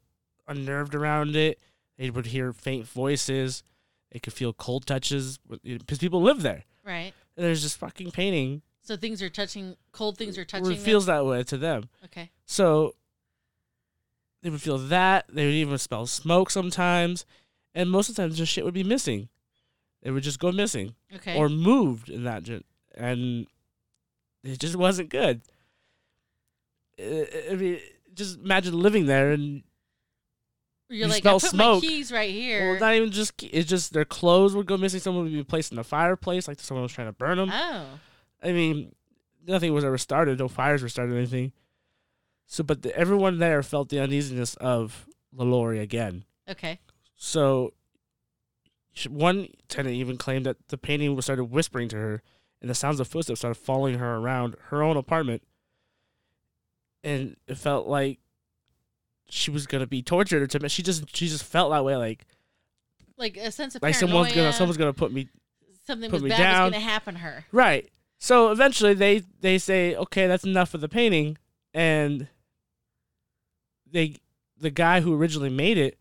unnerved 0.48 0.94
around 0.94 1.36
it. 1.36 1.60
They 1.96 2.10
would 2.10 2.26
hear 2.26 2.52
faint 2.52 2.86
voices. 2.86 3.62
They 4.10 4.18
could 4.18 4.32
feel 4.32 4.52
cold 4.52 4.86
touches 4.86 5.38
because 5.62 5.98
people 5.98 6.20
live 6.20 6.42
there. 6.42 6.64
Right. 6.84 7.12
And 7.36 7.46
there's 7.46 7.62
this 7.62 7.76
fucking 7.76 8.10
painting. 8.10 8.62
So 8.82 8.96
things 8.96 9.22
are 9.22 9.30
touching. 9.30 9.76
Cold 9.92 10.18
things 10.18 10.36
are 10.36 10.44
touching. 10.44 10.66
It 10.66 10.76
them? 10.76 10.84
feels 10.84 11.06
that 11.06 11.24
way 11.24 11.44
to 11.44 11.56
them. 11.56 11.88
Okay. 12.06 12.30
So 12.46 12.96
they 14.42 14.50
would 14.50 14.62
feel 14.62 14.78
that. 14.78 15.26
They 15.28 15.44
would 15.44 15.54
even 15.54 15.78
smell 15.78 16.06
smoke 16.06 16.50
sometimes. 16.50 17.24
And 17.74 17.90
most 17.90 18.08
of 18.08 18.16
the 18.16 18.22
time, 18.22 18.32
just 18.32 18.50
shit 18.50 18.64
would 18.64 18.74
be 18.74 18.82
missing. 18.82 19.28
It 20.02 20.10
would 20.12 20.22
just 20.22 20.38
go 20.38 20.50
missing 20.52 20.94
Okay. 21.16 21.36
or 21.36 21.48
moved 21.48 22.08
in 22.08 22.24
that. 22.24 22.42
gen- 22.44 22.64
And 22.94 23.46
it 24.42 24.58
just 24.58 24.76
wasn't 24.76 25.10
good. 25.10 25.42
I 26.98 27.56
mean, 27.56 27.78
just 28.14 28.38
imagine 28.38 28.78
living 28.78 29.06
there 29.06 29.32
and 29.32 29.62
You're 30.88 31.06
you 31.06 31.06
like, 31.06 31.22
smell 31.22 31.36
I 31.36 31.38
put 31.38 31.50
smoke. 31.50 31.82
my 31.82 31.88
keys 31.88 32.12
right 32.12 32.30
here. 32.30 32.72
well, 32.72 32.80
not 32.80 32.94
even 32.94 33.10
just 33.10 33.36
key- 33.36 33.46
it's 33.48 33.68
just 33.68 33.92
their 33.92 34.04
clothes 34.04 34.54
would 34.54 34.66
go 34.66 34.76
missing. 34.76 35.00
Someone 35.00 35.24
would 35.24 35.32
be 35.32 35.44
placed 35.44 35.72
in 35.72 35.76
the 35.76 35.84
fireplace, 35.84 36.48
like 36.48 36.60
someone 36.60 36.82
was 36.82 36.92
trying 36.92 37.08
to 37.08 37.12
burn 37.12 37.38
them. 37.38 37.50
oh. 37.52 37.86
I 38.42 38.52
mean, 38.52 38.94
nothing 39.46 39.72
was 39.74 39.84
ever 39.84 39.98
started. 39.98 40.38
No 40.38 40.48
fires 40.48 40.82
were 40.82 40.88
started 40.88 41.14
or 41.14 41.18
anything. 41.18 41.52
So, 42.46 42.64
but 42.64 42.82
the, 42.82 42.94
everyone 42.96 43.38
there 43.38 43.62
felt 43.62 43.90
the 43.90 44.00
uneasiness 44.00 44.54
of 44.56 45.06
LaLaurie 45.34 45.78
again. 45.80 46.24
Okay. 46.48 46.80
So, 47.16 47.72
one 49.08 49.48
tenant 49.68 49.94
even 49.94 50.16
claimed 50.16 50.46
that 50.46 50.68
the 50.68 50.78
painting 50.78 51.14
was 51.16 51.24
started 51.26 51.44
whispering 51.44 51.88
to 51.90 51.96
her, 51.96 52.22
and 52.60 52.68
the 52.70 52.74
sounds 52.74 53.00
of 53.00 53.08
footsteps 53.08 53.40
started 53.40 53.54
following 53.56 53.98
her 53.98 54.16
around 54.16 54.56
her 54.68 54.82
own 54.82 54.96
apartment. 54.96 55.42
And 57.02 57.36
it 57.46 57.56
felt 57.56 57.86
like 57.86 58.18
she 59.30 59.50
was 59.50 59.66
gonna 59.66 59.86
be 59.86 60.02
tortured 60.02 60.42
or 60.42 60.46
to 60.48 60.68
she 60.68 60.82
just 60.82 61.14
she 61.16 61.28
just 61.28 61.44
felt 61.44 61.70
that 61.70 61.84
way 61.84 61.96
like 61.96 62.26
Like 63.16 63.36
a 63.36 63.52
sense 63.52 63.74
of 63.76 63.82
like 63.82 63.94
paranoia. 63.94 64.08
someone's 64.10 64.34
gonna 64.34 64.52
someone's 64.52 64.76
gonna 64.76 64.92
put 64.92 65.12
me 65.12 65.28
something 65.86 66.10
put 66.10 66.20
me 66.20 66.28
bad 66.30 66.38
down. 66.38 66.62
was 66.64 66.70
going 66.72 66.82
to 66.82 66.88
happen 66.88 67.14
to 67.14 67.20
her. 67.20 67.44
right. 67.52 67.88
So 68.18 68.50
eventually 68.50 68.92
they 68.94 69.22
they 69.40 69.56
say 69.58 69.94
okay 69.94 70.26
that's 70.26 70.44
enough 70.44 70.74
of 70.74 70.80
the 70.80 70.88
painting 70.88 71.38
and 71.72 72.26
they 73.90 74.16
the 74.58 74.70
guy 74.70 75.00
who 75.00 75.14
originally 75.14 75.48
made 75.48 75.78
it 75.78 75.96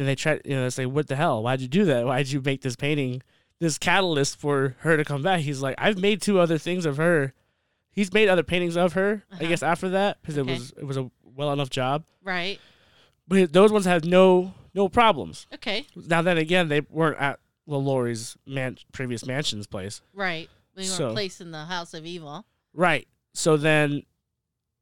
you 0.00 0.04
know 0.04 0.06
they 0.06 0.14
try 0.14 0.40
you 0.44 0.54
know 0.56 0.62
they 0.64 0.70
say 0.70 0.86
what 0.86 1.08
the 1.08 1.16
hell 1.16 1.42
why'd 1.42 1.60
you 1.60 1.68
do 1.68 1.84
that 1.84 2.06
why'd 2.06 2.26
you 2.28 2.40
make 2.40 2.62
this 2.62 2.74
painting 2.76 3.20
this 3.58 3.76
catalyst 3.76 4.38
for 4.38 4.74
her 4.80 4.96
to 4.96 5.04
come 5.04 5.22
back 5.22 5.40
he's 5.40 5.60
like 5.60 5.74
I've 5.76 5.98
made 5.98 6.22
two 6.22 6.38
other 6.38 6.56
things 6.56 6.86
of 6.86 6.96
her 6.96 7.34
he's 7.92 8.10
made 8.12 8.28
other 8.28 8.42
paintings 8.42 8.76
of 8.76 8.94
her 8.94 9.22
I 9.30 9.34
Uh-huh. 9.34 9.48
guess 9.48 9.62
after 9.62 9.90
that 9.90 10.16
because 10.22 10.38
Okay. 10.38 10.50
it 10.50 10.58
was 10.58 10.70
it 10.78 10.84
was 10.86 10.96
a 10.96 11.10
well 11.22 11.52
enough 11.52 11.68
job 11.68 12.04
Right. 12.24 12.58
but 13.28 13.52
those 13.52 13.70
ones 13.72 13.84
had 13.84 14.06
no 14.06 14.54
no 14.74 14.88
problems 14.88 15.46
Okay. 15.52 15.86
now 15.94 16.22
then 16.22 16.38
again 16.38 16.68
they 16.68 16.80
weren't 16.80 17.20
at 17.20 17.38
LaLaurie's 17.68 18.36
man 18.46 18.78
previous 18.92 19.26
mansion's 19.26 19.66
place 19.66 20.00
Right. 20.14 20.48
We 20.76 20.82
were 20.84 20.88
So- 20.88 21.12
placed 21.12 21.40
in 21.42 21.50
the 21.50 21.66
house 21.66 21.92
of 21.94 22.06
evil. 22.06 22.46
Right. 22.72 23.06
So 23.34 23.56
then 23.58 24.04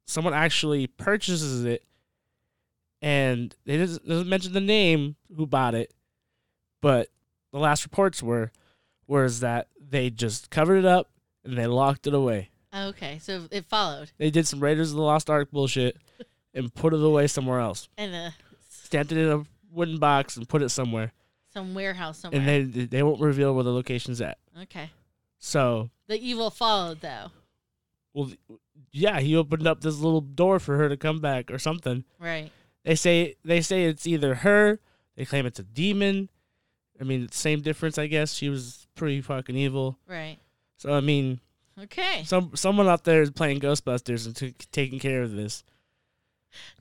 someone 0.05 0.33
actually 0.33 0.87
purchases 0.87 1.65
it 1.65 1.83
and 3.01 3.55
they 3.65 3.77
doesn't, 3.77 4.07
doesn't 4.07 4.29
mention 4.29 4.53
the 4.53 4.59
name 4.61 5.15
who 5.35 5.45
bought 5.47 5.75
it, 5.75 5.93
but 6.81 7.09
the 7.51 7.59
last 7.59 7.83
reports 7.83 8.21
were 8.23 8.51
was 9.07 9.39
that 9.39 9.67
they 9.79 10.09
just 10.09 10.49
covered 10.49 10.77
it 10.77 10.85
up 10.85 11.09
and 11.43 11.57
they 11.57 11.65
locked 11.67 12.05
it 12.07 12.13
away. 12.13 12.49
Okay. 12.75 13.17
So 13.19 13.45
it 13.51 13.65
followed. 13.65 14.11
They 14.17 14.29
did 14.29 14.47
some 14.47 14.59
Raiders 14.59 14.91
of 14.91 14.97
the 14.97 15.01
Lost 15.03 15.29
Ark 15.29 15.49
bullshit 15.51 15.97
and 16.53 16.73
put 16.73 16.93
it 16.93 17.01
away 17.01 17.25
somewhere 17.27 17.59
else. 17.59 17.89
And 17.97 18.13
uh, 18.13 18.29
Stamped 18.69 19.11
it 19.11 19.17
in 19.17 19.29
a 19.31 19.43
wooden 19.71 19.97
box 19.97 20.37
and 20.37 20.47
put 20.47 20.61
it 20.61 20.69
somewhere. 20.69 21.11
some 21.53 21.73
warehouse 21.73 22.19
somewhere. 22.19 22.41
And 22.41 22.73
they 22.73 22.85
they 22.85 23.03
won't 23.03 23.19
reveal 23.21 23.53
where 23.55 23.63
the 23.63 23.71
location's 23.73 24.21
at. 24.21 24.37
okay. 24.63 24.91
So, 25.39 25.89
The 26.07 26.19
evil 26.19 26.49
followed, 26.51 26.99
though. 27.01 27.27
well 28.13 28.31
yeah, 28.91 29.19
he 29.21 29.35
opened 29.35 29.65
up 29.67 29.81
this 29.81 29.97
little 29.99 30.21
door 30.21 30.59
for 30.59 30.75
her 30.77 30.89
to 30.89 30.97
come 30.97 31.19
back 31.21 31.49
or 31.51 31.57
something. 31.59 32.03
Right. 32.19 32.51
They 32.85 32.95
say 32.95 33.35
they 33.43 33.61
say 33.61 33.85
it's 33.85 34.07
either 34.07 34.35
her. 34.35 34.79
They 35.15 35.25
claim 35.25 35.45
it's 35.45 35.59
a 35.59 35.63
demon. 35.63 36.29
I 36.99 37.03
mean, 37.03 37.29
same 37.31 37.61
difference, 37.61 37.97
I 37.97 38.07
guess. 38.07 38.33
She 38.33 38.49
was 38.49 38.87
pretty 38.95 39.21
fucking 39.21 39.55
evil. 39.55 39.97
Right. 40.07 40.37
So 40.77 40.93
I 40.93 40.99
mean, 41.01 41.39
Okay. 41.77 42.23
some 42.25 42.55
someone 42.55 42.87
out 42.87 43.03
there 43.03 43.21
is 43.21 43.31
playing 43.31 43.59
Ghostbusters 43.59 44.25
and 44.25 44.35
t- 44.35 44.55
taking 44.71 44.99
care 44.99 45.21
of 45.21 45.31
this, 45.33 45.63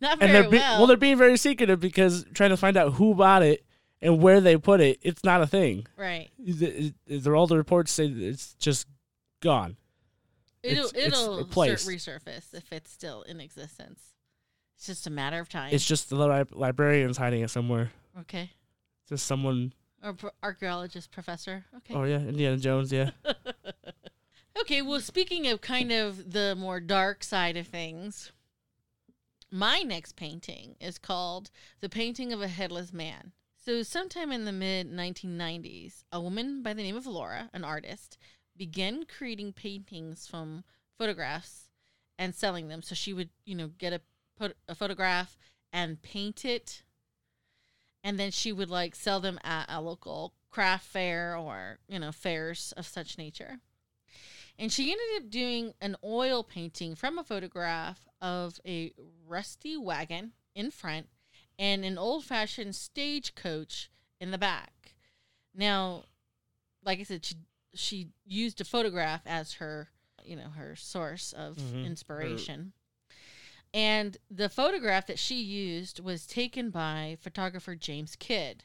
Not 0.00 0.12
and 0.12 0.20
very 0.20 0.32
they're 0.32 0.50
be- 0.50 0.56
well. 0.58 0.78
well, 0.78 0.86
they're 0.86 0.96
being 0.96 1.18
very 1.18 1.36
secretive 1.36 1.80
because 1.80 2.24
trying 2.34 2.50
to 2.50 2.56
find 2.56 2.76
out 2.76 2.94
who 2.94 3.14
bought 3.14 3.42
it 3.42 3.64
and 4.00 4.20
where 4.22 4.40
they 4.40 4.56
put 4.56 4.80
it. 4.80 4.98
It's 5.02 5.24
not 5.24 5.42
a 5.42 5.46
thing. 5.46 5.86
right. 5.96 6.30
Th- 6.44 6.58
th- 7.06 7.22
They're 7.22 7.34
all 7.36 7.46
the 7.48 7.56
reports 7.56 7.90
say 7.92 8.06
it's 8.06 8.54
just 8.54 8.86
gone. 9.40 9.76
It'll 10.62 10.86
It's- 10.86 11.06
it's 11.06 11.18
it'll 11.20 11.44
place. 11.46 11.86
resurface 11.86 12.52
if 12.54 12.72
it's 12.72 12.90
still 12.92 13.22
in 13.22 13.40
existence. 13.40 14.00
It's 14.78 14.86
just 14.86 15.08
a 15.08 15.10
matter 15.10 15.40
of 15.40 15.48
time. 15.48 15.70
It's 15.72 15.84
just 15.84 16.08
the 16.08 16.14
li- 16.16 16.44
librarians 16.52 17.16
hiding 17.18 17.42
it 17.42 17.50
somewhere. 17.50 17.90
okay. 18.20 18.52
Just 19.08 19.26
someone. 19.26 19.72
Or 20.04 20.12
pro- 20.12 20.30
archaeologist 20.42 21.10
professor. 21.10 21.64
Okay. 21.78 21.94
Oh 21.94 22.04
yeah, 22.04 22.18
Indiana 22.18 22.56
Jones. 22.56 22.92
Yeah. 22.92 23.10
Okay, 24.60 24.82
well, 24.82 24.98
speaking 25.00 25.46
of 25.46 25.60
kind 25.60 25.92
of 25.92 26.32
the 26.32 26.56
more 26.56 26.80
dark 26.80 27.22
side 27.22 27.56
of 27.56 27.68
things, 27.68 28.32
my 29.52 29.82
next 29.82 30.16
painting 30.16 30.74
is 30.80 30.98
called 30.98 31.50
The 31.78 31.88
Painting 31.88 32.32
of 32.32 32.42
a 32.42 32.48
Headless 32.48 32.92
Man. 32.92 33.30
So, 33.64 33.84
sometime 33.84 34.32
in 34.32 34.46
the 34.46 34.52
mid 34.52 34.90
1990s, 34.90 36.02
a 36.10 36.20
woman 36.20 36.62
by 36.64 36.74
the 36.74 36.82
name 36.82 36.96
of 36.96 37.06
Laura, 37.06 37.48
an 37.52 37.62
artist, 37.62 38.18
began 38.56 39.04
creating 39.04 39.52
paintings 39.52 40.26
from 40.26 40.64
photographs 40.98 41.70
and 42.18 42.34
selling 42.34 42.66
them. 42.66 42.82
So, 42.82 42.96
she 42.96 43.12
would, 43.12 43.30
you 43.44 43.54
know, 43.54 43.68
get 43.78 43.92
a, 43.92 44.00
put 44.38 44.56
a 44.68 44.74
photograph 44.74 45.36
and 45.72 46.00
paint 46.02 46.44
it. 46.44 46.82
And 48.04 48.18
then 48.18 48.30
she 48.30 48.52
would 48.52 48.70
like 48.70 48.94
sell 48.94 49.20
them 49.20 49.38
at 49.42 49.66
a 49.68 49.80
local 49.80 50.34
craft 50.50 50.86
fair 50.86 51.36
or, 51.36 51.78
you 51.88 51.98
know, 51.98 52.12
fairs 52.12 52.72
of 52.76 52.86
such 52.86 53.18
nature 53.18 53.60
and 54.58 54.72
she 54.72 54.90
ended 54.90 55.24
up 55.24 55.30
doing 55.30 55.72
an 55.80 55.96
oil 56.02 56.42
painting 56.42 56.94
from 56.94 57.16
a 57.18 57.24
photograph 57.24 58.06
of 58.20 58.60
a 58.66 58.92
rusty 59.26 59.76
wagon 59.76 60.32
in 60.54 60.70
front 60.70 61.08
and 61.58 61.84
an 61.84 61.96
old 61.96 62.24
fashioned 62.24 62.74
stagecoach 62.74 63.90
in 64.20 64.30
the 64.32 64.38
back. 64.38 64.96
Now, 65.54 66.04
like 66.84 66.98
I 66.98 67.04
said, 67.04 67.24
she 67.24 67.36
she 67.74 68.08
used 68.24 68.60
a 68.60 68.64
photograph 68.64 69.22
as 69.26 69.54
her, 69.54 69.88
you 70.24 70.34
know, 70.34 70.48
her 70.48 70.74
source 70.74 71.32
of 71.32 71.56
Mhm. 71.56 71.84
inspiration. 71.84 72.72
And 73.74 74.16
the 74.30 74.48
photograph 74.48 75.06
that 75.06 75.18
she 75.18 75.40
used 75.40 76.00
was 76.00 76.26
taken 76.26 76.70
by 76.70 77.18
photographer 77.20 77.74
James 77.74 78.16
Kidd. 78.16 78.64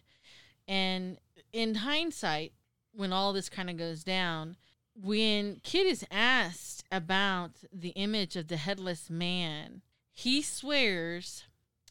And 0.67 1.17
in 1.51 1.75
hindsight, 1.75 2.53
when 2.93 3.11
all 3.11 3.33
this 3.33 3.49
kind 3.49 3.69
of 3.69 3.77
goes 3.77 4.03
down, 4.03 4.55
when 4.95 5.59
Kidd 5.63 5.87
is 5.87 6.05
asked 6.11 6.83
about 6.91 7.51
the 7.71 7.89
image 7.89 8.35
of 8.35 8.47
the 8.47 8.57
headless 8.57 9.09
man, 9.09 9.81
he 10.11 10.41
swears 10.41 11.45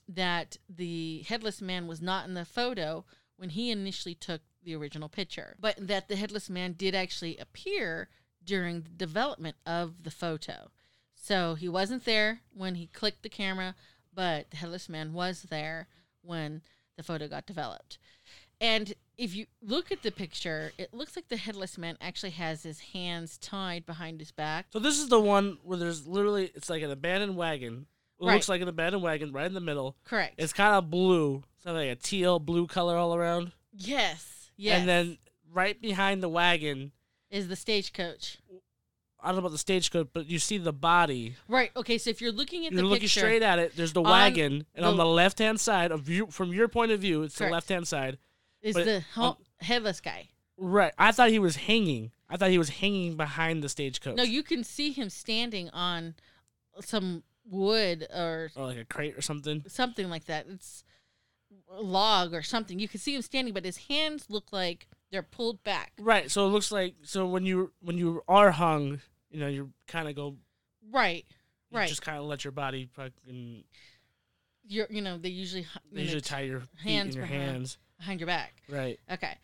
that 0.09 0.57
the 0.69 1.25
headless 1.29 1.61
man 1.61 1.87
was 1.87 2.01
not 2.01 2.27
in 2.27 2.35
the 2.35 2.45
photo 2.45 3.05
when 3.37 3.51
he 3.51 3.71
initially 3.71 4.15
took 4.15 4.43
the 4.63 4.75
original 4.75 5.09
picture, 5.09 5.57
but 5.59 5.75
that 5.79 6.09
the 6.09 6.17
headless 6.17 6.49
man 6.49 6.75
did 6.75 6.95
actually 6.95 7.37
appear 7.39 8.09
during 8.45 8.83
the 8.83 8.91
development 8.91 9.57
of 9.67 10.05
the 10.05 10.11
photo. 10.11 10.71
So 11.25 11.55
he 11.55 11.69
wasn't 11.69 12.05
there 12.05 12.41
when 12.53 12.75
he 12.75 12.89
clicked 12.89 13.23
the 13.23 13.29
camera, 13.29 13.77
but 14.13 14.51
the 14.51 14.57
headless 14.57 14.89
man 14.89 15.13
was 15.13 15.43
there 15.43 15.87
when 16.21 16.63
the 16.97 17.05
photo 17.05 17.29
got 17.29 17.47
developed. 17.47 17.99
And 18.61 18.95
if 19.17 19.33
you 19.35 19.47
look 19.63 19.93
at 19.93 20.03
the 20.03 20.11
picture, 20.11 20.73
it 20.79 20.93
looks 20.93 21.15
like 21.15 21.29
the 21.29 21.37
headless 21.37 21.79
man 21.79 21.97
actually 22.01 22.31
has 22.31 22.65
his 22.65 22.81
hands 22.81 23.39
tied 23.39 23.87
behind 23.87 24.19
his 24.19 24.33
back. 24.33 24.67
So 24.73 24.81
this 24.81 24.99
is 24.99 25.09
the 25.11 25.21
one 25.21 25.59
where 25.63 25.79
there's 25.79 26.09
literally 26.09 26.51
it's 26.57 26.69
like 26.69 26.83
an 26.83 26.91
abandoned 26.91 27.37
wagon. 27.37 27.87
It 28.21 28.25
Right. 28.27 28.35
looks 28.35 28.49
like 28.49 28.61
an 28.61 28.69
abandoned 28.69 29.05
wagon 29.05 29.31
right 29.33 29.47
in 29.47 29.55
the 29.55 29.61
middle. 29.61 29.97
Correct. 30.05 30.35
It's 30.39 30.53
kind 30.53 30.75
of 30.75 30.91
blue, 30.91 31.45
so 31.63 31.73
like 31.73 31.89
a 31.89 31.95
teal 31.97 32.41
blue 32.41 32.67
color 32.67 32.97
all 32.97 33.15
around. 33.15 33.53
yes. 33.73 34.51
Yes. 34.57 34.81
And 34.81 34.89
then 34.89 35.19
right 35.53 35.81
behind 35.81 36.21
the 36.23 36.29
wagon, 36.29 36.91
is 37.31 37.47
the 37.49 37.57
stagecoach. 37.57 38.39
I 39.23 39.29
don't 39.29 39.37
know 39.37 39.41
about 39.41 39.53
the 39.53 39.59
stagecoach, 39.59 40.09
but 40.13 40.27
you 40.27 40.39
see 40.39 40.59
the 40.59 40.73
body. 40.73 41.37
Right. 41.49 41.71
Okay. 41.77 41.99
So 41.99 42.11
if 42.11 42.21
you're 42.21 42.33
looking 42.33 42.67
at 42.67 42.73
You're 42.73 42.83
the 42.83 42.89
looking 42.89 43.03
picture, 43.03 43.21
straight 43.21 43.43
at 43.43 43.59
it. 43.59 43.77
There's 43.77 43.93
the 43.93 44.03
on 44.03 44.11
wagon, 44.11 44.67
and 44.75 44.85
on 44.85 44.97
the- 44.97 45.05
the 45.05 45.09
left 45.09 45.39
hand 45.39 45.61
side 45.61 45.93
of 45.93 46.09
you, 46.09 46.27
from 46.27 46.53
your 46.53 46.69
point 46.69 46.93
of 46.93 47.01
view, 47.01 47.23
it's 47.23 47.37
Correct. 47.39 47.51
the 47.51 47.55
left 47.55 47.69
hand 47.69 47.89
side. 47.89 48.19
is 48.63 48.75
the 48.77 49.05
ho- 49.15 49.23
on- 49.23 49.29
um, 49.31 49.37
headless 49.61 50.01
guy. 50.01 50.29
Right. 50.57 50.93
I 50.97 51.11
thought 51.13 51.31
he 51.31 51.41
was 51.41 51.57
hanging. 51.57 52.13
I 52.31 52.37
thought 52.37 52.51
he 52.51 52.59
was 52.59 52.69
hanging 52.69 53.17
behind 53.17 53.63
the 53.65 53.69
stagecoach. 53.69 54.17
No, 54.17 54.23
you 54.23 54.43
can 54.45 54.63
see 54.63 54.93
him 54.93 55.11
standing 55.11 55.69
on 55.71 56.15
some 56.81 57.25
wood 57.45 58.07
or 58.15 58.51
or 58.55 58.67
like 58.67 58.79
a 58.79 58.85
crate 58.85 59.17
or 59.19 59.21
something. 59.23 59.65
something 59.67 60.09
like 60.09 60.27
that. 60.27 60.47
It's 60.49 60.85
a 61.71 61.83
log 61.83 62.33
or 62.35 62.43
something. 62.43 62.79
You 62.79 62.87
can 62.89 63.01
see 63.01 63.15
him 63.15 63.23
standing, 63.23 63.53
but 63.53 63.65
his 63.65 63.77
hands 63.89 64.27
look 64.29 64.53
like 64.53 64.87
they're 65.11 65.23
pulled 65.25 65.63
back. 65.65 65.93
Right. 65.99 66.31
So 66.31 66.47
it 66.47 66.51
looks 66.51 66.71
like 66.71 66.95
so 67.03 67.27
when 67.27 67.45
you 67.45 67.73
when 67.81 67.99
you 67.99 68.23
are 68.29 68.53
hung, 68.53 69.01
you 69.33 69.41
know, 69.41 69.49
you 69.49 69.71
kind 69.89 70.09
of 70.09 70.15
go 70.15 70.37
Right. 70.91 71.25
Right. 71.73 71.89
just 71.89 72.03
kind 72.03 72.19
of 72.19 72.25
let 72.25 72.45
your 72.45 72.53
body 72.53 72.89
fucking 72.93 73.65
You're, 74.69 74.87
you 74.91 75.01
know, 75.01 75.17
they 75.19 75.31
usually, 75.31 75.67
they 75.91 75.97
know, 75.99 76.03
usually 76.03 76.21
tie 76.21 76.41
your 76.43 76.63
hands 76.85 77.15
in 77.15 77.21
your 77.23 77.27
behind. 77.29 77.51
hands. 77.51 77.79
behind 77.99 78.21
your 78.21 78.27
back. 78.27 78.55
Right. 78.69 78.99
Okay. 79.11 79.39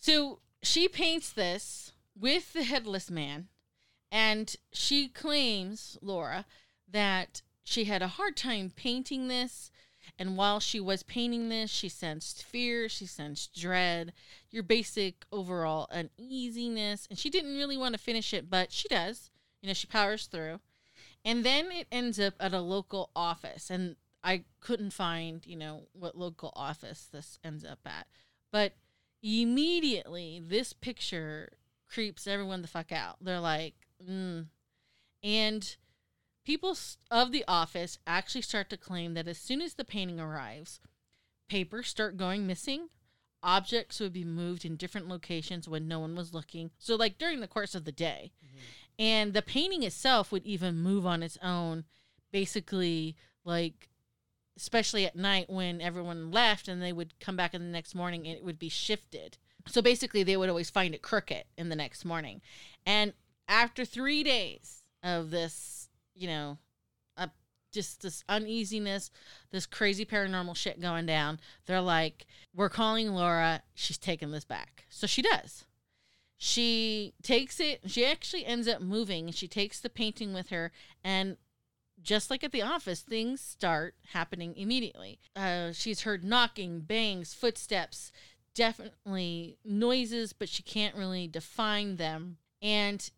So 0.00 0.40
she 0.62 0.88
paints 0.88 1.30
this 1.32 1.92
with 2.18 2.52
the 2.52 2.62
headless 2.64 3.10
man, 3.10 3.48
and 4.10 4.54
she 4.72 5.08
claims, 5.08 5.98
Laura, 6.00 6.46
that 6.90 7.42
she 7.64 7.84
had 7.84 8.00
a 8.02 8.08
hard 8.08 8.36
time 8.36 8.72
painting 8.74 9.28
this. 9.28 9.70
And 10.18 10.36
while 10.36 10.60
she 10.60 10.80
was 10.80 11.02
painting 11.02 11.48
this, 11.48 11.70
she 11.70 11.88
sensed 11.88 12.42
fear, 12.42 12.88
she 12.88 13.06
sensed 13.06 13.54
dread, 13.54 14.12
your 14.50 14.62
basic 14.62 15.24
overall 15.32 15.88
uneasiness. 15.90 17.06
And 17.10 17.18
she 17.18 17.30
didn't 17.30 17.56
really 17.56 17.76
want 17.76 17.94
to 17.94 18.00
finish 18.00 18.32
it, 18.32 18.48
but 18.48 18.72
she 18.72 18.88
does. 18.88 19.30
You 19.62 19.68
know, 19.68 19.74
she 19.74 19.86
powers 19.86 20.26
through. 20.26 20.60
And 21.24 21.44
then 21.44 21.70
it 21.72 21.88
ends 21.90 22.20
up 22.20 22.34
at 22.38 22.54
a 22.54 22.60
local 22.60 23.10
office. 23.14 23.70
And 23.70 23.96
I 24.22 24.44
couldn't 24.60 24.92
find, 24.92 25.44
you 25.46 25.56
know, 25.56 25.82
what 25.92 26.16
local 26.16 26.52
office 26.54 27.08
this 27.12 27.38
ends 27.44 27.64
up 27.64 27.80
at. 27.84 28.06
But 28.50 28.74
immediately, 29.22 30.42
this 30.44 30.72
picture 30.72 31.52
creeps 31.88 32.26
everyone 32.26 32.62
the 32.62 32.68
fuck 32.68 32.92
out. 32.92 33.16
They're 33.20 33.40
like, 33.40 33.74
mm. 34.08 34.46
And 35.22 35.76
people 36.48 36.74
of 37.10 37.30
the 37.30 37.44
office 37.46 37.98
actually 38.06 38.40
start 38.40 38.70
to 38.70 38.76
claim 38.78 39.12
that 39.12 39.28
as 39.28 39.36
soon 39.36 39.60
as 39.60 39.74
the 39.74 39.84
painting 39.84 40.18
arrives, 40.18 40.80
papers 41.46 41.88
start 41.88 42.16
going 42.16 42.46
missing. 42.46 42.88
Objects 43.42 44.00
would 44.00 44.14
be 44.14 44.24
moved 44.24 44.64
in 44.64 44.76
different 44.76 45.10
locations 45.10 45.68
when 45.68 45.86
no 45.86 46.00
one 46.00 46.16
was 46.16 46.32
looking. 46.32 46.70
So, 46.78 46.96
like 46.96 47.18
during 47.18 47.40
the 47.40 47.48
course 47.48 47.74
of 47.74 47.84
the 47.84 47.92
day. 47.92 48.32
Mm-hmm. 48.42 48.58
And 48.98 49.34
the 49.34 49.42
painting 49.42 49.82
itself 49.82 50.32
would 50.32 50.46
even 50.46 50.80
move 50.80 51.04
on 51.04 51.22
its 51.22 51.36
own, 51.42 51.84
basically, 52.32 53.14
like, 53.44 53.90
especially 54.56 55.04
at 55.04 55.14
night 55.14 55.50
when 55.50 55.82
everyone 55.82 56.30
left 56.30 56.66
and 56.66 56.82
they 56.82 56.94
would 56.94 57.20
come 57.20 57.36
back 57.36 57.52
in 57.52 57.60
the 57.60 57.68
next 57.68 57.94
morning 57.94 58.26
and 58.26 58.38
it 58.38 58.42
would 58.42 58.58
be 58.58 58.70
shifted. 58.70 59.36
So 59.66 59.82
basically, 59.82 60.22
they 60.22 60.38
would 60.38 60.48
always 60.48 60.70
find 60.70 60.94
it 60.94 61.02
crooked 61.02 61.44
in 61.58 61.68
the 61.68 61.76
next 61.76 62.06
morning. 62.06 62.40
And 62.86 63.12
after 63.46 63.84
three 63.84 64.22
days 64.22 64.82
of 65.02 65.30
this, 65.30 65.87
you 66.18 66.28
know, 66.28 66.58
uh, 67.16 67.28
just 67.72 68.02
this 68.02 68.24
uneasiness, 68.28 69.10
this 69.50 69.66
crazy 69.66 70.04
paranormal 70.04 70.56
shit 70.56 70.80
going 70.80 71.06
down, 71.06 71.40
they're 71.66 71.80
like, 71.80 72.26
we're 72.54 72.68
calling 72.68 73.08
Laura. 73.08 73.62
She's 73.74 73.98
taking 73.98 74.30
this 74.30 74.44
back. 74.44 74.84
So 74.90 75.06
she 75.06 75.22
does. 75.22 75.64
She 76.36 77.14
takes 77.22 77.58
it, 77.58 77.80
she 77.86 78.06
actually 78.06 78.46
ends 78.46 78.68
up 78.68 78.80
moving 78.80 79.32
she 79.32 79.48
takes 79.48 79.80
the 79.80 79.90
painting 79.90 80.32
with 80.32 80.50
her. 80.50 80.70
And 81.02 81.36
just 82.00 82.30
like 82.30 82.44
at 82.44 82.52
the 82.52 82.62
office, 82.62 83.00
things 83.00 83.40
start 83.40 83.94
happening 84.12 84.54
immediately. 84.56 85.18
Uh, 85.34 85.72
she's 85.72 86.02
heard 86.02 86.24
knocking, 86.24 86.80
bangs, 86.80 87.34
footsteps, 87.34 88.12
definitely 88.54 89.58
noises, 89.64 90.32
but 90.32 90.48
she 90.48 90.62
can't 90.62 90.94
really 90.94 91.26
define 91.26 91.96
them. 91.96 92.38
And 92.62 93.08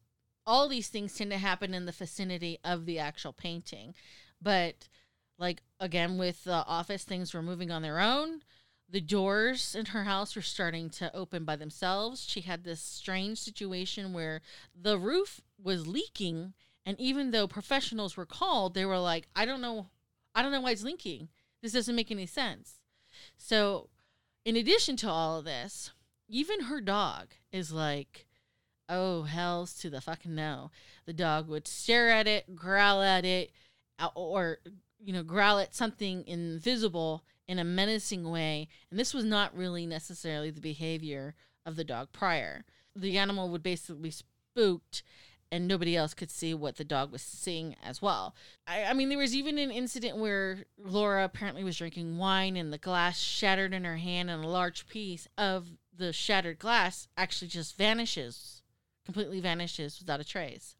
all 0.46 0.68
these 0.68 0.88
things 0.88 1.14
tend 1.14 1.30
to 1.30 1.38
happen 1.38 1.74
in 1.74 1.86
the 1.86 1.92
vicinity 1.92 2.58
of 2.64 2.86
the 2.86 2.98
actual 2.98 3.32
painting. 3.32 3.94
But 4.40 4.88
like 5.38 5.62
again 5.78 6.18
with 6.18 6.44
the 6.44 6.64
office 6.66 7.04
things 7.04 7.32
were 7.32 7.42
moving 7.42 7.70
on 7.70 7.82
their 7.82 8.00
own. 8.00 8.42
The 8.88 9.00
doors 9.00 9.74
in 9.74 9.86
her 9.86 10.04
house 10.04 10.34
were 10.34 10.42
starting 10.42 10.90
to 10.90 11.14
open 11.14 11.44
by 11.44 11.56
themselves. 11.56 12.26
She 12.28 12.40
had 12.40 12.64
this 12.64 12.80
strange 12.80 13.38
situation 13.38 14.12
where 14.12 14.40
the 14.74 14.98
roof 14.98 15.40
was 15.62 15.86
leaking 15.86 16.54
and 16.84 16.98
even 16.98 17.30
though 17.30 17.46
professionals 17.46 18.16
were 18.16 18.26
called, 18.26 18.74
they 18.74 18.84
were 18.84 18.98
like, 18.98 19.28
I 19.36 19.44
don't 19.44 19.60
know 19.60 19.88
I 20.34 20.42
don't 20.42 20.52
know 20.52 20.60
why 20.60 20.72
it's 20.72 20.82
leaking. 20.82 21.28
This 21.62 21.72
doesn't 21.72 21.96
make 21.96 22.10
any 22.10 22.26
sense. 22.26 22.80
So 23.36 23.88
in 24.44 24.56
addition 24.56 24.96
to 24.98 25.08
all 25.08 25.38
of 25.38 25.44
this, 25.44 25.92
even 26.28 26.62
her 26.62 26.80
dog 26.80 27.34
is 27.52 27.72
like, 27.72 28.26
oh, 28.90 29.22
hells 29.22 29.74
to 29.78 29.88
the 29.88 30.00
fucking 30.00 30.34
no. 30.34 30.70
The 31.06 31.12
dog 31.12 31.48
would 31.48 31.66
stare 31.66 32.10
at 32.10 32.26
it, 32.26 32.54
growl 32.54 33.02
at 33.02 33.24
it, 33.24 33.52
uh, 33.98 34.08
or, 34.14 34.58
you 35.02 35.12
know, 35.12 35.22
growl 35.22 35.58
at 35.58 35.74
something 35.74 36.26
invisible 36.26 37.24
in 37.48 37.58
a 37.58 37.64
menacing 37.64 38.30
way. 38.30 38.68
And 38.90 38.98
this 38.98 39.14
was 39.14 39.24
not 39.24 39.56
really 39.56 39.86
necessarily 39.86 40.50
the 40.50 40.60
behavior 40.60 41.34
of 41.64 41.76
the 41.76 41.84
dog 41.84 42.08
prior. 42.12 42.64
The 42.94 43.16
animal 43.16 43.48
would 43.48 43.62
basically 43.62 44.10
spooked 44.10 45.02
and 45.52 45.66
nobody 45.66 45.96
else 45.96 46.14
could 46.14 46.30
see 46.30 46.54
what 46.54 46.76
the 46.76 46.84
dog 46.84 47.10
was 47.10 47.22
seeing 47.22 47.74
as 47.82 48.00
well. 48.00 48.34
I, 48.66 48.84
I 48.84 48.92
mean, 48.92 49.08
there 49.08 49.18
was 49.18 49.34
even 49.34 49.58
an 49.58 49.70
incident 49.70 50.16
where 50.16 50.64
Laura 50.78 51.24
apparently 51.24 51.64
was 51.64 51.76
drinking 51.76 52.18
wine 52.18 52.56
and 52.56 52.72
the 52.72 52.78
glass 52.78 53.18
shattered 53.18 53.74
in 53.74 53.84
her 53.84 53.96
hand, 53.96 54.30
and 54.30 54.44
a 54.44 54.48
large 54.48 54.86
piece 54.86 55.26
of 55.36 55.66
the 55.96 56.12
shattered 56.12 56.58
glass 56.58 57.08
actually 57.16 57.48
just 57.48 57.76
vanishes, 57.76 58.59
completely 59.12 59.40
vanishes 59.40 59.98
without 59.98 60.20
a 60.20 60.24
trace. 60.24 60.76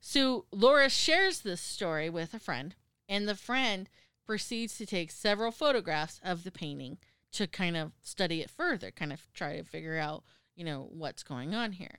So 0.00 0.46
Laura 0.50 0.88
shares 0.88 1.40
this 1.40 1.60
story 1.60 2.08
with 2.08 2.32
a 2.32 2.38
friend, 2.38 2.74
and 3.06 3.28
the 3.28 3.34
friend 3.34 3.90
proceeds 4.26 4.78
to 4.78 4.86
take 4.86 5.10
several 5.10 5.50
photographs 5.50 6.20
of 6.24 6.42
the 6.42 6.50
painting 6.50 6.96
to 7.32 7.46
kind 7.46 7.76
of 7.76 7.92
study 8.02 8.40
it 8.40 8.48
further, 8.48 8.90
kind 8.90 9.12
of 9.12 9.30
try 9.34 9.58
to 9.58 9.62
figure 9.62 9.98
out, 9.98 10.24
you 10.56 10.64
know, 10.64 10.88
what's 10.90 11.22
going 11.22 11.54
on 11.54 11.72
here. 11.72 11.98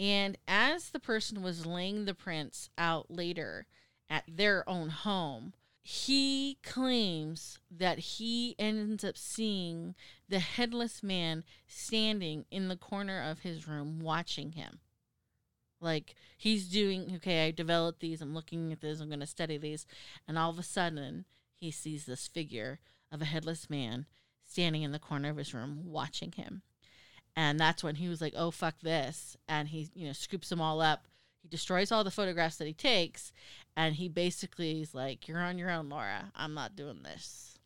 And 0.00 0.36
as 0.48 0.90
the 0.90 0.98
person 0.98 1.42
was 1.42 1.64
laying 1.64 2.04
the 2.04 2.14
prints 2.14 2.68
out 2.76 3.08
later 3.08 3.66
at 4.10 4.24
their 4.26 4.68
own 4.68 4.88
home, 4.88 5.52
he 5.82 6.58
claims 6.62 7.58
that 7.70 7.98
he 7.98 8.54
ends 8.58 9.04
up 9.04 9.16
seeing 9.16 9.94
the 10.28 10.38
headless 10.38 11.02
man 11.02 11.44
standing 11.66 12.44
in 12.50 12.68
the 12.68 12.76
corner 12.76 13.22
of 13.22 13.40
his 13.40 13.66
room 13.66 13.98
watching 14.00 14.52
him. 14.52 14.78
Like 15.80 16.14
he's 16.38 16.68
doing, 16.68 17.12
okay, 17.16 17.46
I 17.46 17.50
developed 17.50 18.00
these, 18.00 18.22
I'm 18.22 18.34
looking 18.34 18.72
at 18.72 18.80
this, 18.80 19.00
I'm 19.00 19.08
going 19.08 19.20
to 19.20 19.26
study 19.26 19.58
these. 19.58 19.86
And 20.28 20.38
all 20.38 20.50
of 20.50 20.58
a 20.58 20.62
sudden, 20.62 21.24
he 21.56 21.72
sees 21.72 22.06
this 22.06 22.28
figure 22.28 22.78
of 23.10 23.20
a 23.20 23.26
headless 23.26 23.68
man 23.68 24.06
standing 24.44 24.82
in 24.82 24.92
the 24.92 24.98
corner 25.00 25.30
of 25.30 25.36
his 25.36 25.52
room 25.52 25.80
watching 25.84 26.32
him 26.32 26.62
and 27.36 27.58
that's 27.58 27.82
when 27.82 27.94
he 27.96 28.08
was 28.08 28.20
like 28.20 28.34
oh 28.36 28.50
fuck 28.50 28.74
this 28.82 29.36
and 29.48 29.68
he 29.68 29.88
you 29.94 30.06
know 30.06 30.12
scoops 30.12 30.48
them 30.48 30.60
all 30.60 30.80
up 30.80 31.06
he 31.42 31.48
destroys 31.48 31.90
all 31.92 32.04
the 32.04 32.10
photographs 32.10 32.56
that 32.56 32.66
he 32.66 32.72
takes 32.72 33.32
and 33.76 33.96
he 33.96 34.08
basically 34.08 34.80
is 34.82 34.94
like 34.94 35.26
you're 35.28 35.40
on 35.40 35.58
your 35.58 35.70
own 35.70 35.88
laura 35.88 36.30
i'm 36.36 36.54
not 36.54 36.76
doing 36.76 37.02
this 37.02 37.58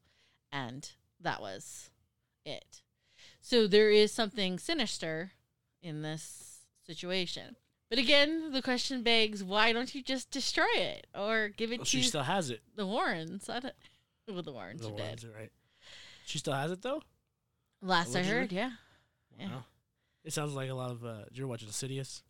and 0.53 0.93
that 1.21 1.41
was 1.41 1.91
it 2.45 2.83
so 3.41 3.67
there 3.67 3.91
is 3.91 4.11
something 4.13 4.59
sinister 4.59 5.33
in 5.83 6.03
this 6.03 6.61
situation 6.87 7.57
but 7.91 7.99
again 7.99 8.51
the 8.53 8.63
question 8.63 9.03
begs 9.03 9.43
why 9.45 9.73
don't 9.73 9.95
you 9.95 10.03
just 10.03 10.31
destroy 10.31 10.65
it 10.77 11.07
or 11.15 11.49
give 11.49 11.71
it 11.73 11.79
Well, 11.79 11.85
to 11.85 11.91
she 11.91 12.03
still 12.03 12.23
has 12.23 12.51
it. 12.51 12.61
the 12.77 12.87
warrens 12.87 13.49
I 13.49 13.61
don't, 13.61 13.75
well 14.29 14.43
the 14.43 14.53
warrens 14.53 14.81
The 14.83 14.89
are 14.89 14.93
ones 14.93 15.23
dead 15.23 15.31
are 15.31 15.39
right. 15.39 15.53
She 16.25 16.39
still 16.39 16.55
has 16.55 16.71
it 16.73 16.83
though. 16.83 17.03
last 17.83 18.17
i 18.17 18.23
heard 18.23 18.53
yeah 18.53 18.73
Yeah. 19.39 19.49
Wow. 19.49 19.65
It 20.25 20.33
sounds 20.33 20.55
like 20.55 20.71
a 20.71 20.75
lot 20.75 20.91
of. 20.91 21.05
Uh, 21.05 21.19
you're 21.31 21.47
watching 21.47 21.69
Insidious. 21.69 22.25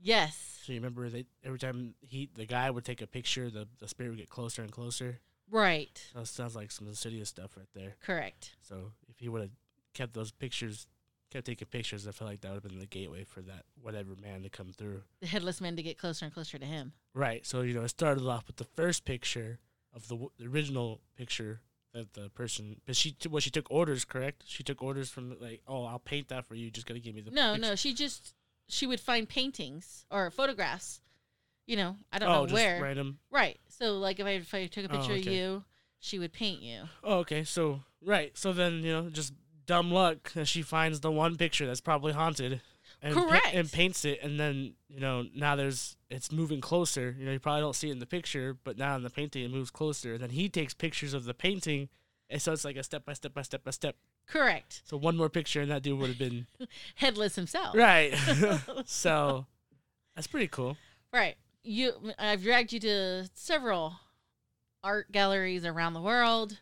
Yes 0.00 0.60
So 0.64 0.72
you 0.72 0.78
remember 0.78 1.08
they 1.08 1.24
every 1.44 1.58
time 1.58 1.94
he 2.00 2.28
the 2.34 2.46
guy 2.46 2.70
would 2.70 2.84
take 2.84 3.02
a 3.02 3.06
picture, 3.06 3.50
the 3.50 3.66
the 3.78 3.88
spirit 3.88 4.10
would 4.10 4.18
get 4.18 4.30
closer 4.30 4.62
and 4.62 4.70
closer. 4.70 5.20
right 5.50 6.00
So 6.14 6.24
sounds 6.24 6.54
like 6.56 6.70
some 6.70 6.86
Insidious 6.88 7.28
stuff 7.28 7.56
right 7.56 7.68
there. 7.74 7.96
correct 8.04 8.54
So 8.62 8.92
if 9.08 9.18
he 9.18 9.28
would 9.28 9.42
have 9.42 9.50
kept 9.94 10.14
those 10.14 10.30
pictures, 10.30 10.86
kept 11.30 11.46
taking 11.46 11.66
pictures, 11.68 12.06
I 12.06 12.12
feel 12.12 12.28
like 12.28 12.40
that 12.42 12.48
would 12.52 12.62
have 12.62 12.70
been 12.70 12.78
the 12.78 12.86
gateway 12.86 13.24
for 13.24 13.40
that 13.42 13.64
whatever 13.82 14.14
man 14.20 14.42
to 14.42 14.48
come 14.50 14.72
through. 14.72 15.02
the 15.20 15.26
headless 15.26 15.60
man 15.60 15.76
to 15.76 15.82
get 15.82 15.98
closer 15.98 16.24
and 16.24 16.32
closer 16.34 16.58
to 16.58 16.66
him. 16.66 16.92
Right. 17.14 17.44
So 17.46 17.62
you 17.62 17.74
know, 17.74 17.82
it 17.82 17.88
started 17.88 18.26
off 18.26 18.46
with 18.46 18.56
the 18.56 18.64
first 18.64 19.04
picture 19.04 19.58
of 19.94 20.06
the, 20.08 20.14
w- 20.14 20.30
the 20.38 20.46
original 20.46 21.00
picture 21.16 21.60
that 21.94 22.12
the 22.12 22.28
person, 22.28 22.80
but 22.86 22.94
she 22.94 23.12
t- 23.12 23.28
well, 23.30 23.40
she 23.40 23.50
took 23.50 23.66
orders, 23.70 24.04
correct? 24.04 24.44
She 24.46 24.62
took 24.62 24.82
orders 24.82 25.08
from 25.10 25.34
like, 25.40 25.62
oh, 25.66 25.84
I'll 25.86 25.98
paint 25.98 26.28
that 26.28 26.44
for 26.44 26.54
you. 26.54 26.70
Just 26.70 26.86
gotta 26.86 27.00
give 27.00 27.14
me 27.14 27.22
the 27.22 27.30
No, 27.30 27.54
picture. 27.54 27.68
no, 27.70 27.74
she 27.76 27.94
just 27.94 28.34
she 28.68 28.86
would 28.86 29.00
find 29.00 29.28
paintings 29.28 30.04
or 30.10 30.30
photographs. 30.30 31.00
You 31.66 31.76
know, 31.76 31.96
I 32.12 32.18
don't 32.18 32.28
oh, 32.30 32.44
know 32.46 32.54
where. 32.54 32.82
random. 32.82 33.18
Right. 33.30 33.58
So 33.68 33.98
like 33.98 34.20
if 34.20 34.26
I 34.26 34.30
if 34.30 34.54
I 34.54 34.66
took 34.66 34.86
a 34.86 34.94
Oh, 34.94 34.98
picture 34.98 35.14
of 35.14 35.24
you, 35.26 35.64
she 35.98 36.18
would 36.18 36.32
paint 36.32 36.62
you. 36.62 36.82
Oh, 37.04 37.18
okay. 37.18 37.44
So 37.44 37.80
right. 38.04 38.36
So 38.36 38.52
then 38.52 38.82
you 38.82 38.92
know, 38.92 39.10
just 39.10 39.32
dumb 39.66 39.90
luck 39.92 40.32
that 40.32 40.46
she 40.46 40.62
finds 40.62 41.00
the 41.00 41.10
one 41.10 41.36
picture 41.36 41.66
that's 41.66 41.80
probably 41.80 42.12
haunted. 42.12 42.60
And 43.00 43.14
pa- 43.14 43.28
Correct. 43.28 43.48
and 43.52 43.70
paints 43.70 44.04
it, 44.04 44.18
and 44.22 44.40
then 44.40 44.74
you 44.88 44.98
know 44.98 45.24
now 45.34 45.54
there's 45.54 45.96
it's 46.10 46.32
moving 46.32 46.60
closer. 46.60 47.14
You 47.16 47.26
know 47.26 47.32
you 47.32 47.38
probably 47.38 47.60
don't 47.60 47.76
see 47.76 47.90
it 47.90 47.92
in 47.92 48.00
the 48.00 48.06
picture, 48.06 48.56
but 48.64 48.76
now 48.76 48.96
in 48.96 49.02
the 49.02 49.10
painting 49.10 49.44
it 49.44 49.50
moves 49.52 49.70
closer. 49.70 50.14
And 50.14 50.22
then 50.22 50.30
he 50.30 50.48
takes 50.48 50.74
pictures 50.74 51.14
of 51.14 51.24
the 51.24 51.34
painting, 51.34 51.90
and 52.28 52.42
so 52.42 52.52
it's 52.52 52.64
like 52.64 52.76
a 52.76 52.82
step 52.82 53.04
by 53.04 53.12
step 53.12 53.34
by 53.34 53.42
step 53.42 53.62
by 53.62 53.70
step. 53.70 53.94
Correct. 54.28 54.82
So 54.84 54.96
one 54.96 55.16
more 55.16 55.28
picture, 55.30 55.60
and 55.62 55.70
that 55.70 55.82
dude 55.82 55.98
would 55.98 56.08
have 56.10 56.18
been 56.18 56.46
Headless 56.96 57.34
himself. 57.36 57.74
right. 57.74 58.14
so 58.84 59.46
that's 60.14 60.26
pretty 60.26 60.48
cool. 60.48 60.76
Right. 61.12 61.36
You 61.62 62.12
I've 62.18 62.42
dragged 62.42 62.72
you 62.72 62.80
to 62.80 63.28
several 63.34 63.94
art 64.84 65.10
galleries 65.12 65.64
around 65.64 65.94
the 65.94 66.02
world. 66.02 66.58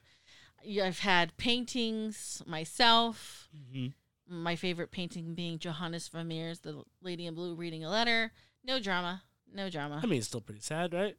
I've 0.83 1.01
had 1.01 1.37
paintings 1.37 2.43
myself. 2.47 3.49
hmm 3.73 3.89
My 4.29 4.57
favorite 4.57 4.91
painting 4.91 5.35
being 5.35 5.59
Johannes 5.59 6.09
Vermeer's 6.09 6.61
The 6.61 6.83
Lady 7.03 7.27
in 7.27 7.35
Blue 7.35 7.55
reading 7.55 7.85
a 7.85 7.91
letter. 7.91 8.33
No 8.64 8.81
drama. 8.81 9.23
No 9.53 9.71
drama. 9.71 10.01
I 10.03 10.07
mean, 10.07 10.19
it's 10.19 10.27
still 10.29 10.41
pretty 10.41 10.61
sad, 10.61 10.93
right? 10.93 11.17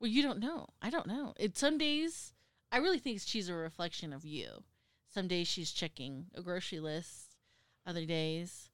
Well, 0.00 0.10
you 0.10 0.22
don't 0.22 0.38
know. 0.38 0.66
I 0.82 0.90
don't 0.90 1.06
know. 1.06 1.34
It 1.38 1.56
some 1.56 1.78
days 1.78 2.32
I 2.70 2.78
really 2.78 2.98
think 2.98 3.20
she's 3.24 3.48
a 3.48 3.54
reflection 3.54 4.12
of 4.12 4.24
you. 4.24 4.62
Some 5.14 5.28
days 5.28 5.46
she's 5.46 5.70
checking 5.70 6.26
a 6.34 6.42
grocery 6.42 6.80
list. 6.80 7.36
Other 7.86 8.04
days 8.04 8.70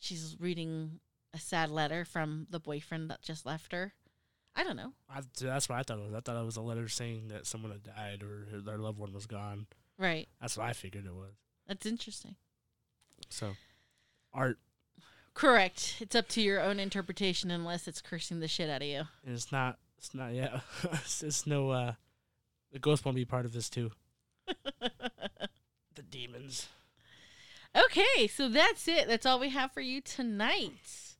she's 0.00 0.36
reading 0.40 0.98
a 1.32 1.38
sad 1.38 1.70
letter 1.70 2.04
from 2.04 2.48
the 2.50 2.58
boyfriend 2.58 3.08
that 3.10 3.22
just 3.22 3.46
left 3.46 3.70
her. 3.72 3.92
I 4.56 4.64
don't 4.64 4.76
know. 4.76 4.92
I, 5.08 5.20
that's 5.40 5.68
what 5.68 5.78
I 5.78 5.82
thought 5.82 5.98
it 5.98 6.04
was. 6.04 6.14
I 6.14 6.20
thought 6.20 6.40
it 6.40 6.44
was 6.44 6.56
a 6.56 6.62
letter 6.62 6.88
saying 6.88 7.28
that 7.28 7.46
someone 7.46 7.70
had 7.70 7.84
died 7.84 8.24
or 8.24 8.60
their 8.60 8.78
loved 8.78 8.98
one 8.98 9.12
was 9.12 9.26
gone. 9.26 9.66
Right. 9.96 10.28
That's 10.40 10.56
what 10.56 10.66
I 10.66 10.72
figured 10.72 11.06
it 11.06 11.14
was. 11.14 11.34
That's 11.68 11.86
interesting. 11.86 12.34
So, 13.30 13.52
art 14.32 14.58
Correct. 15.32 15.96
It's 16.00 16.14
up 16.16 16.28
to 16.30 16.40
your 16.40 16.60
own 16.60 16.80
interpretation 16.80 17.50
unless 17.50 17.86
it's 17.86 18.00
cursing 18.00 18.40
the 18.40 18.48
shit 18.48 18.68
out 18.70 18.82
of 18.82 18.88
you. 18.88 19.02
and 19.24 19.34
it's 19.34 19.52
not. 19.52 19.78
It's 19.98 20.12
not. 20.14 20.32
Yeah, 20.32 20.60
it's, 20.92 21.22
it's 21.22 21.46
no. 21.46 21.70
uh 21.70 21.92
The 22.72 22.78
ghost 22.80 23.04
won't 23.04 23.16
be 23.16 23.24
part 23.24 23.44
of 23.44 23.52
this 23.52 23.68
too. 23.70 23.90
Demons. 26.10 26.68
Okay, 27.76 28.28
so 28.28 28.48
that's 28.48 28.86
it. 28.86 29.08
That's 29.08 29.26
all 29.26 29.40
we 29.40 29.50
have 29.50 29.72
for 29.72 29.80
you 29.80 30.00
tonight. 30.00 31.14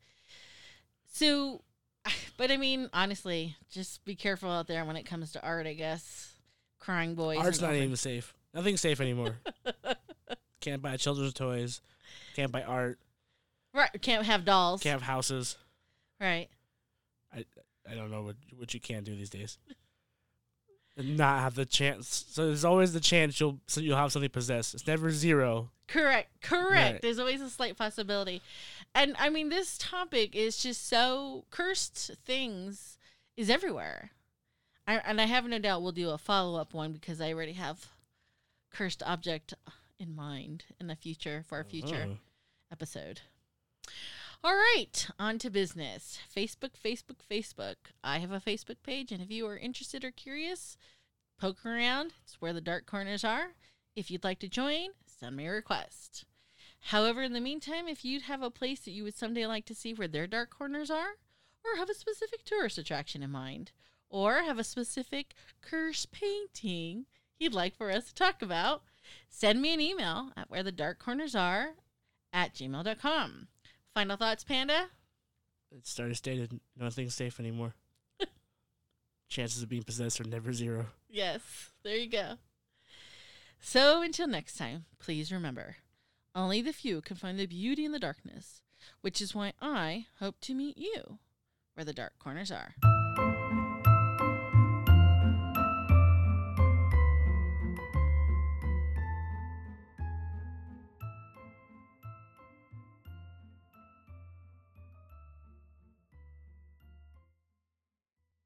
So, 1.13 1.63
but 2.37 2.51
I 2.51 2.57
mean, 2.57 2.89
honestly, 2.93 3.57
just 3.71 4.05
be 4.05 4.15
careful 4.15 4.51
out 4.51 4.67
there 4.67 4.85
when 4.85 4.97
it 4.97 5.05
comes 5.05 5.33
to 5.33 5.43
art, 5.43 5.67
I 5.67 5.75
guess. 5.75 6.33
Crying 6.79 7.15
boys. 7.15 7.39
Art's 7.39 7.61
not 7.61 7.75
even 7.75 7.97
safe. 7.97 8.35
Nothing's 8.53 8.81
safe 8.81 9.01
anymore. 9.01 9.37
Can't 10.61 10.83
buy 10.83 10.97
children's 10.97 11.33
toys. 11.33 11.81
Can't 12.37 12.53
buy 12.53 12.63
art. 12.63 12.99
Right. 13.73 13.91
Can't 14.01 14.25
have 14.27 14.45
dolls. 14.45 14.83
Can't 14.83 15.01
have 15.01 15.03
houses. 15.03 15.57
Right. 16.21 16.49
I 17.91 17.95
don't 17.95 18.11
know 18.11 18.23
what 18.23 18.37
what 18.57 18.75
you 18.75 18.81
can 18.81 19.05
do 19.05 19.15
these 19.15 19.31
days. 19.31 19.59
And 20.97 21.17
not 21.17 21.41
have 21.41 21.55
the 21.57 21.67
chance. 21.67 22.25
So 22.31 22.47
there's 22.47 22.65
always 22.65 22.93
the 22.93 23.01
chance 23.01 23.41
you'll 23.41 23.59
so 23.67 23.81
you'll 23.81 23.97
have 23.97 24.13
something 24.13 24.31
possessed. 24.31 24.75
It's 24.75 24.87
never 24.87 25.11
zero. 25.11 25.71
Correct. 25.89 26.29
Correct. 26.41 26.93
Right. 26.93 27.03
There's 27.03 27.19
always 27.19 27.41
a 27.41 27.51
slight 27.51 27.77
possibility. 27.77 28.41
And 28.95 29.17
I 29.19 29.29
mean, 29.29 29.49
this 29.49 29.77
topic 29.77 30.37
is 30.37 30.57
just 30.63 30.89
so 30.89 31.45
cursed 31.51 32.13
things 32.25 32.97
is 33.37 33.51
everywhere. 33.51 34.11
I, 34.87 34.97
and 34.99 35.21
I 35.21 35.25
have 35.27 35.47
no 35.47 35.59
doubt 35.59 35.83
we'll 35.83 35.93
do 35.93 36.11
a 36.11 36.19
follow 36.19 36.61
up 36.61 36.75
one 36.75 36.93
because 36.93 37.21
I 37.21 37.33
already 37.33 37.55
have 37.55 37.87
cursed 38.71 39.03
object 39.05 39.55
in 39.99 40.15
mind 40.15 40.65
in 40.79 40.87
the 40.87 40.97
future 40.97 41.43
for 41.49 41.59
a 41.59 41.65
future 41.65 42.07
Oh. 42.11 42.17
episode. 42.71 43.21
All 44.47 44.55
right, 44.55 45.09
on 45.19 45.39
to 45.39 45.49
business. 45.49 46.19
Facebook, 46.37 46.73
Facebook, 46.79 47.21
Facebook. 47.31 47.77
I 48.05 48.19
have 48.19 48.31
a 48.31 48.41
Facebook 48.41 48.77
page, 48.83 49.11
and 49.11 49.23
if 49.23 49.31
you 49.31 49.47
are 49.47 49.57
interested 49.57 50.05
or 50.05 50.11
curious, 50.11 50.77
poke 51.41 51.65
around. 51.65 52.13
It's 52.23 52.43
where 52.43 52.53
the 52.53 52.61
dark 52.61 52.85
corners 52.85 53.25
are. 53.25 53.53
If 53.97 54.11
you'd 54.11 54.23
like 54.23 54.41
to 54.41 54.49
join, 54.49 54.91
send 55.07 55.37
me 55.37 55.47
a 55.47 55.51
request. 55.51 56.27
However, 56.79 57.23
in 57.23 57.33
the 57.33 57.41
meantime, 57.41 57.89
if 57.89 58.05
you'd 58.05 58.25
have 58.25 58.43
a 58.43 58.51
place 58.51 58.81
that 58.81 58.91
you 58.91 59.03
would 59.05 59.17
someday 59.17 59.47
like 59.47 59.65
to 59.65 59.75
see 59.75 59.95
where 59.95 60.09
their 60.09 60.27
dark 60.27 60.51
corners 60.51 60.91
are, 60.91 61.17
or 61.65 61.79
have 61.79 61.89
a 61.89 61.95
specific 61.95 62.45
tourist 62.45 62.77
attraction 62.77 63.23
in 63.23 63.31
mind, 63.31 63.73
or 64.11 64.43
have 64.43 64.59
a 64.59 64.65
specific 64.65 65.33
curse 65.63 66.05
painting 66.05 67.07
you'd 67.39 67.55
like 67.55 67.75
for 67.75 67.91
us 67.91 68.09
to 68.09 68.15
talk 68.15 68.43
about, 68.43 68.83
send 69.31 69.63
me 69.63 69.73
an 69.73 69.81
email 69.81 70.33
at 70.37 70.51
where 70.51 70.63
the 70.63 70.71
dark 70.71 70.99
corners 70.99 71.35
are 71.35 71.77
at 72.31 72.53
gmail.com. 72.53 73.49
Final 73.95 74.17
thoughts, 74.17 74.43
Panda? 74.43 74.89
It's 75.71 75.99
already 75.99 76.17
stated. 76.17 76.61
Nothing's 76.77 77.15
safe 77.15 77.39
anymore. 77.39 77.75
Chances 79.29 79.63
of 79.63 79.69
being 79.69 79.85
possessed 79.85 80.21
are 80.21 80.25
never 80.25 80.53
zero. 80.53 80.87
Yes, 81.09 81.71
there 81.85 81.97
you 81.97 82.11
go. 82.11 82.35
So 83.61 84.03
until 84.03 84.27
next 84.27 84.57
time, 84.57 84.85
please 84.99 85.31
remember 85.31 85.77
only 86.35 86.61
the 86.61 86.73
few 86.73 87.01
can 87.01 87.17
find 87.17 87.39
the 87.39 87.47
beauty 87.47 87.85
in 87.85 87.93
the 87.93 88.01
darkness, 88.01 88.63
which 89.01 89.23
is 89.23 89.35
why 89.35 89.53
I 89.63 90.07
hope 90.19 90.41
to 90.43 90.55
meet 90.55 90.77
you 90.77 91.19
where 91.75 91.85
the 91.85 91.93
dark 91.93 92.15
corners 92.19 92.51
are. 92.51 92.75